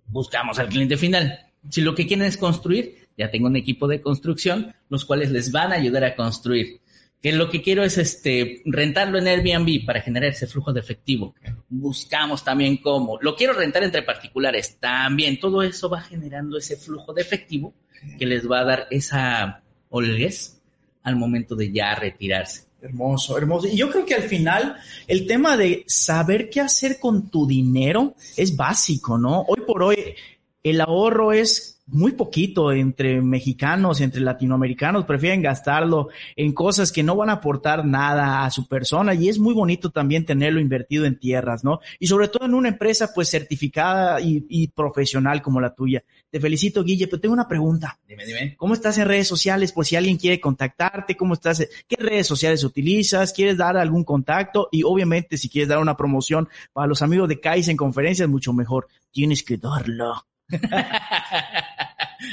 buscamos 0.08 0.60
al 0.60 0.70
cliente 0.70 0.96
final. 0.96 1.48
Si 1.68 1.82
lo 1.82 1.96
que 1.96 2.06
quieren 2.06 2.28
es 2.28 2.38
construir, 2.38 3.08
ya 3.18 3.32
tengo 3.32 3.48
un 3.48 3.56
equipo 3.56 3.88
de 3.88 4.02
construcción, 4.02 4.72
los 4.90 5.04
cuales 5.04 5.32
les 5.32 5.52
van 5.52 5.72
a 5.72 5.78
ayudar 5.78 6.04
a 6.04 6.16
construir. 6.16 6.80
Que 7.22 7.32
lo 7.32 7.50
que 7.50 7.62
quiero 7.62 7.84
es 7.84 7.98
este 7.98 8.64
rentarlo 8.66 9.20
en 9.20 9.28
Airbnb 9.28 9.86
para 9.86 10.02
generar 10.02 10.32
ese 10.32 10.48
flujo 10.48 10.74
de 10.74 10.80
efectivo. 10.80 11.36
Buscamos 11.70 12.44
también 12.44 12.78
cómo. 12.78 13.20
Lo 13.22 13.36
quiero 13.36 13.54
rentar 13.54 13.84
entre 13.84 14.02
particulares. 14.02 14.78
También 14.80 15.40
todo 15.40 15.62
eso 15.62 15.90
va 15.90 16.02
generando 16.02 16.58
ese 16.58 16.78
flujo 16.78 17.14
de 17.14 17.22
efectivo 17.22 17.74
que 18.18 18.26
les 18.26 18.50
va 18.50 18.62
a 18.62 18.66
dar 18.66 18.88
esa 18.90 19.62
holguez 19.90 20.62
al 21.04 21.16
momento 21.16 21.56
de 21.56 21.72
ya 21.72 21.94
retirarse. 21.96 22.66
Hermoso, 22.82 23.38
hermoso. 23.38 23.68
Y 23.68 23.78
yo 23.78 23.92
creo 23.92 24.06
que 24.06 24.16
al 24.16 24.24
final 24.24 24.76
el 25.08 25.28
tema 25.28 25.56
de 25.56 25.84
saber 25.86 26.50
qué 26.50 26.62
hacer 26.62 27.00
con 27.00 27.30
tu 27.30 27.46
dinero 27.46 28.16
es 28.36 28.56
básico, 28.56 29.20
¿no? 29.20 29.42
Hoy 29.42 29.62
por 29.68 29.84
hoy 29.84 30.16
el 30.64 30.82
ahorro 30.82 31.32
es 31.32 31.81
muy 31.92 32.14
poquito 32.14 32.72
entre 32.72 33.22
mexicanos, 33.22 34.02
entre 34.02 34.22
latinoamericanos, 34.22 35.06
prefieren 35.06 35.42
gastarlo 35.42 36.10
en 36.36 36.54
cosas 36.54 36.92
que 36.92 37.04
no 37.04 37.16
van 37.16 37.30
a 37.30 37.34
aportar 37.34 37.86
nada 37.86 38.46
a 38.46 38.52
su 38.52 38.68
persona 38.68 39.14
y 39.14 39.30
es 39.30 39.40
muy 39.40 39.54
bonito 39.54 39.90
también 39.90 40.26
tenerlo 40.26 40.60
invertido 40.60 41.06
en 41.06 41.20
tierras, 41.20 41.64
¿no? 41.64 41.80
Y 42.00 42.08
sobre 42.08 42.28
todo 42.28 42.46
en 42.46 42.54
una 42.54 42.70
empresa 42.70 43.12
pues 43.14 43.30
certificada 43.30 44.22
y, 44.22 44.46
y 44.50 44.68
profesional 44.68 45.42
como 45.42 45.62
la 45.62 45.74
tuya. 45.74 46.04
Te 46.30 46.40
felicito, 46.40 46.84
Guille, 46.84 47.08
pero 47.08 47.20
tengo 47.20 47.34
una 47.34 47.48
pregunta. 47.48 48.00
Dime, 48.08 48.26
dime. 48.26 48.56
¿Cómo 48.58 48.74
estás 48.74 48.98
en 48.98 49.08
redes 49.08 49.28
sociales? 49.28 49.74
Por 49.74 49.86
si 49.86 49.98
alguien 49.98 50.18
quiere 50.18 50.40
contactarte, 50.40 51.18
¿cómo 51.18 51.34
estás? 51.34 51.68
¿Qué 51.88 51.96
redes 51.98 52.26
sociales 52.26 52.64
utilizas? 52.64 53.34
¿Quieres 53.34 53.58
dar 53.58 53.76
algún 53.76 54.06
contacto? 54.06 54.70
Y 54.72 54.84
obviamente, 54.84 55.38
si 55.38 55.50
quieres 55.50 55.68
dar 55.68 55.80
una 55.80 55.98
promoción 55.98 56.48
para 56.72 56.88
los 56.88 57.02
amigos 57.02 57.28
de 57.28 57.42
Kais 57.42 57.68
en 57.68 57.76
conferencias, 57.76 58.30
mucho 58.30 58.54
mejor. 58.54 58.88
Tienes 59.12 59.44
que 59.44 59.58
darlo. 59.58 60.26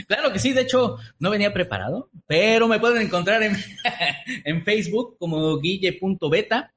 claro 0.06 0.32
que 0.32 0.38
sí, 0.38 0.52
de 0.52 0.62
hecho 0.62 0.96
no 1.18 1.30
venía 1.30 1.52
preparado, 1.52 2.10
pero 2.26 2.68
me 2.68 2.80
pueden 2.80 3.02
encontrar 3.02 3.42
en, 3.42 3.56
Facebook 4.64 5.16
como 5.18 5.58
guille.beta, 5.58 6.72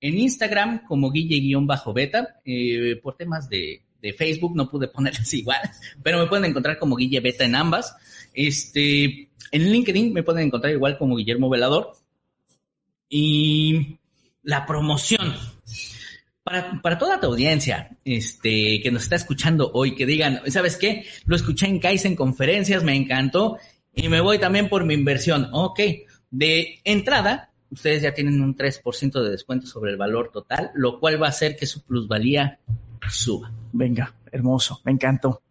en 0.00 0.18
Instagram 0.18 0.86
como 0.86 1.10
guille-beta, 1.10 2.40
eh, 2.44 3.00
por 3.02 3.16
temas 3.16 3.48
de, 3.48 3.82
Facebook 4.16 4.54
no 4.54 4.70
pude 4.70 4.88
ponerles 4.88 5.32
igual, 5.34 5.60
pero 6.02 6.18
me 6.18 6.26
pueden 6.26 6.44
encontrar 6.44 6.78
como 6.78 6.96
Guille 6.96 7.20
Beta 7.20 7.44
en 7.44 7.56
ambas. 7.56 7.96
Este, 8.32 9.28
en 9.50 9.72
LinkedIn 9.72 10.12
me 10.12 10.22
pueden 10.22 10.46
encontrar 10.46 10.72
igual 10.72 10.96
como 10.98 11.16
Guillermo 11.16 11.50
Velador. 11.50 11.92
Y 13.08 13.98
la 14.42 14.66
promoción. 14.66 15.34
Para, 16.82 16.98
toda 16.98 17.20
tu 17.20 17.26
audiencia 17.26 17.96
este, 18.04 18.80
que 18.82 18.90
nos 18.90 19.02
está 19.04 19.16
escuchando 19.16 19.70
hoy, 19.74 19.94
que 19.94 20.06
digan, 20.06 20.40
¿sabes 20.48 20.76
qué? 20.76 21.04
Lo 21.26 21.36
escuché 21.36 21.66
en 21.66 21.78
Kaizen 21.78 22.16
conferencias, 22.16 22.82
me 22.82 22.96
encantó 22.96 23.58
y 23.94 24.08
me 24.08 24.20
voy 24.20 24.38
también 24.38 24.68
por 24.68 24.84
mi 24.84 24.94
inversión. 24.94 25.48
Ok, 25.52 25.80
de 26.30 26.80
entrada, 26.84 27.50
ustedes 27.70 28.02
ya 28.02 28.14
tienen 28.14 28.40
un 28.40 28.56
3% 28.56 29.22
de 29.22 29.30
descuento 29.30 29.66
sobre 29.66 29.90
el 29.90 29.96
valor 29.96 30.30
total, 30.32 30.70
lo 30.74 31.00
cual 31.00 31.22
va 31.22 31.26
a 31.26 31.30
hacer 31.30 31.56
que 31.56 31.66
su 31.66 31.82
plusvalía 31.82 32.58
suba. 33.10 33.52
Venga, 33.72 34.14
hermoso, 34.32 34.80
me 34.84 34.92
encantó. 34.92 35.42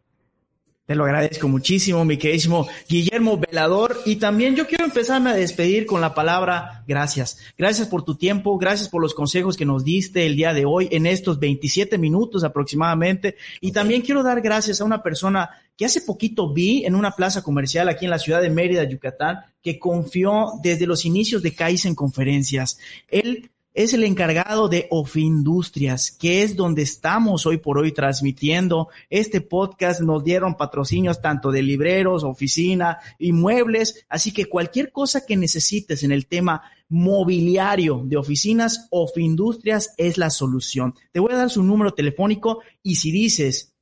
Te 0.87 0.95
lo 0.95 1.03
agradezco 1.03 1.49
muchísimo, 1.49 2.05
mi 2.05 2.15
queridísimo 2.15 2.65
Guillermo 2.87 3.37
Velador. 3.37 3.99
Y 4.05 4.15
también 4.15 4.55
yo 4.55 4.67
quiero 4.67 4.85
empezarme 4.85 5.31
a 5.31 5.33
despedir 5.33 5.85
con 5.85 5.99
la 5.99 6.13
palabra 6.13 6.85
gracias. 6.87 7.39
Gracias 7.57 7.89
por 7.89 8.05
tu 8.05 8.15
tiempo, 8.15 8.57
gracias 8.57 8.87
por 8.87 9.01
los 9.01 9.13
consejos 9.13 9.57
que 9.57 9.65
nos 9.65 9.83
diste 9.83 10.25
el 10.25 10.37
día 10.37 10.53
de 10.53 10.63
hoy 10.63 10.87
en 10.91 11.05
estos 11.05 11.39
27 11.39 11.97
minutos 11.97 12.45
aproximadamente. 12.45 13.35
Y 13.59 13.73
también 13.73 14.01
quiero 14.01 14.23
dar 14.23 14.39
gracias 14.39 14.79
a 14.79 14.85
una 14.85 15.03
persona 15.03 15.49
que 15.75 15.83
hace 15.83 15.99
poquito 15.99 16.53
vi 16.53 16.85
en 16.85 16.95
una 16.95 17.11
plaza 17.11 17.43
comercial 17.43 17.89
aquí 17.89 18.05
en 18.05 18.11
la 18.11 18.19
ciudad 18.19 18.41
de 18.41 18.49
Mérida, 18.49 18.85
Yucatán, 18.85 19.39
que 19.61 19.79
confió 19.79 20.53
desde 20.63 20.87
los 20.87 21.03
inicios 21.03 21.43
de 21.43 21.53
Kaizen 21.53 21.95
Conferencias. 21.95 22.79
Él 23.09 23.51
es 23.77 23.93
el 23.93 24.03
encargado 24.03 24.69
de 24.69 24.87
Ofindustrias, 24.89 26.09
que 26.09 26.41
es 26.41 26.55
donde 26.55 26.81
estamos 26.81 27.45
hoy 27.45 27.57
por 27.57 27.77
hoy 27.77 27.91
transmitiendo 27.91 28.89
este 29.07 29.39
podcast. 29.39 30.01
Nos 30.01 30.23
dieron 30.23 30.55
patrocinios 30.55 31.21
tanto 31.21 31.51
de 31.51 31.61
libreros, 31.61 32.23
oficina, 32.23 32.97
inmuebles, 33.19 34.03
así 34.09 34.33
que 34.33 34.45
cualquier 34.45 34.91
cosa 34.91 35.27
que 35.27 35.37
necesites 35.37 36.01
en 36.01 36.11
el 36.11 36.25
tema 36.25 36.63
mobiliario 36.89 38.01
de 38.03 38.17
oficinas, 38.17 38.87
Ofindustrias 38.89 39.93
es 39.97 40.17
la 40.17 40.31
solución. 40.31 40.95
Te 41.11 41.19
voy 41.19 41.33
a 41.33 41.37
dar 41.37 41.51
su 41.51 41.61
número 41.61 41.93
telefónico 41.93 42.61
y 42.81 42.95
si 42.95 43.11
dices 43.11 43.75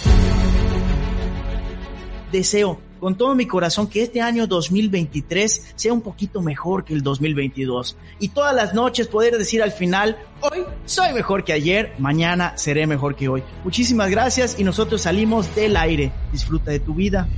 Deseo 2.32 2.87
con 2.98 3.16
todo 3.16 3.34
mi 3.34 3.46
corazón 3.46 3.86
que 3.88 4.02
este 4.02 4.20
año 4.20 4.46
2023 4.46 5.72
sea 5.74 5.92
un 5.92 6.00
poquito 6.00 6.40
mejor 6.40 6.84
que 6.84 6.94
el 6.94 7.02
2022. 7.02 7.96
Y 8.18 8.28
todas 8.28 8.54
las 8.54 8.74
noches 8.74 9.06
poder 9.06 9.36
decir 9.38 9.62
al 9.62 9.72
final, 9.72 10.18
hoy 10.40 10.64
soy 10.84 11.12
mejor 11.12 11.44
que 11.44 11.52
ayer, 11.52 11.94
mañana 11.98 12.56
seré 12.56 12.86
mejor 12.86 13.16
que 13.16 13.28
hoy. 13.28 13.42
Muchísimas 13.64 14.10
gracias 14.10 14.58
y 14.58 14.64
nosotros 14.64 15.02
salimos 15.02 15.54
del 15.54 15.76
aire. 15.76 16.12
Disfruta 16.32 16.70
de 16.70 16.80
tu 16.80 16.94
vida, 16.94 17.28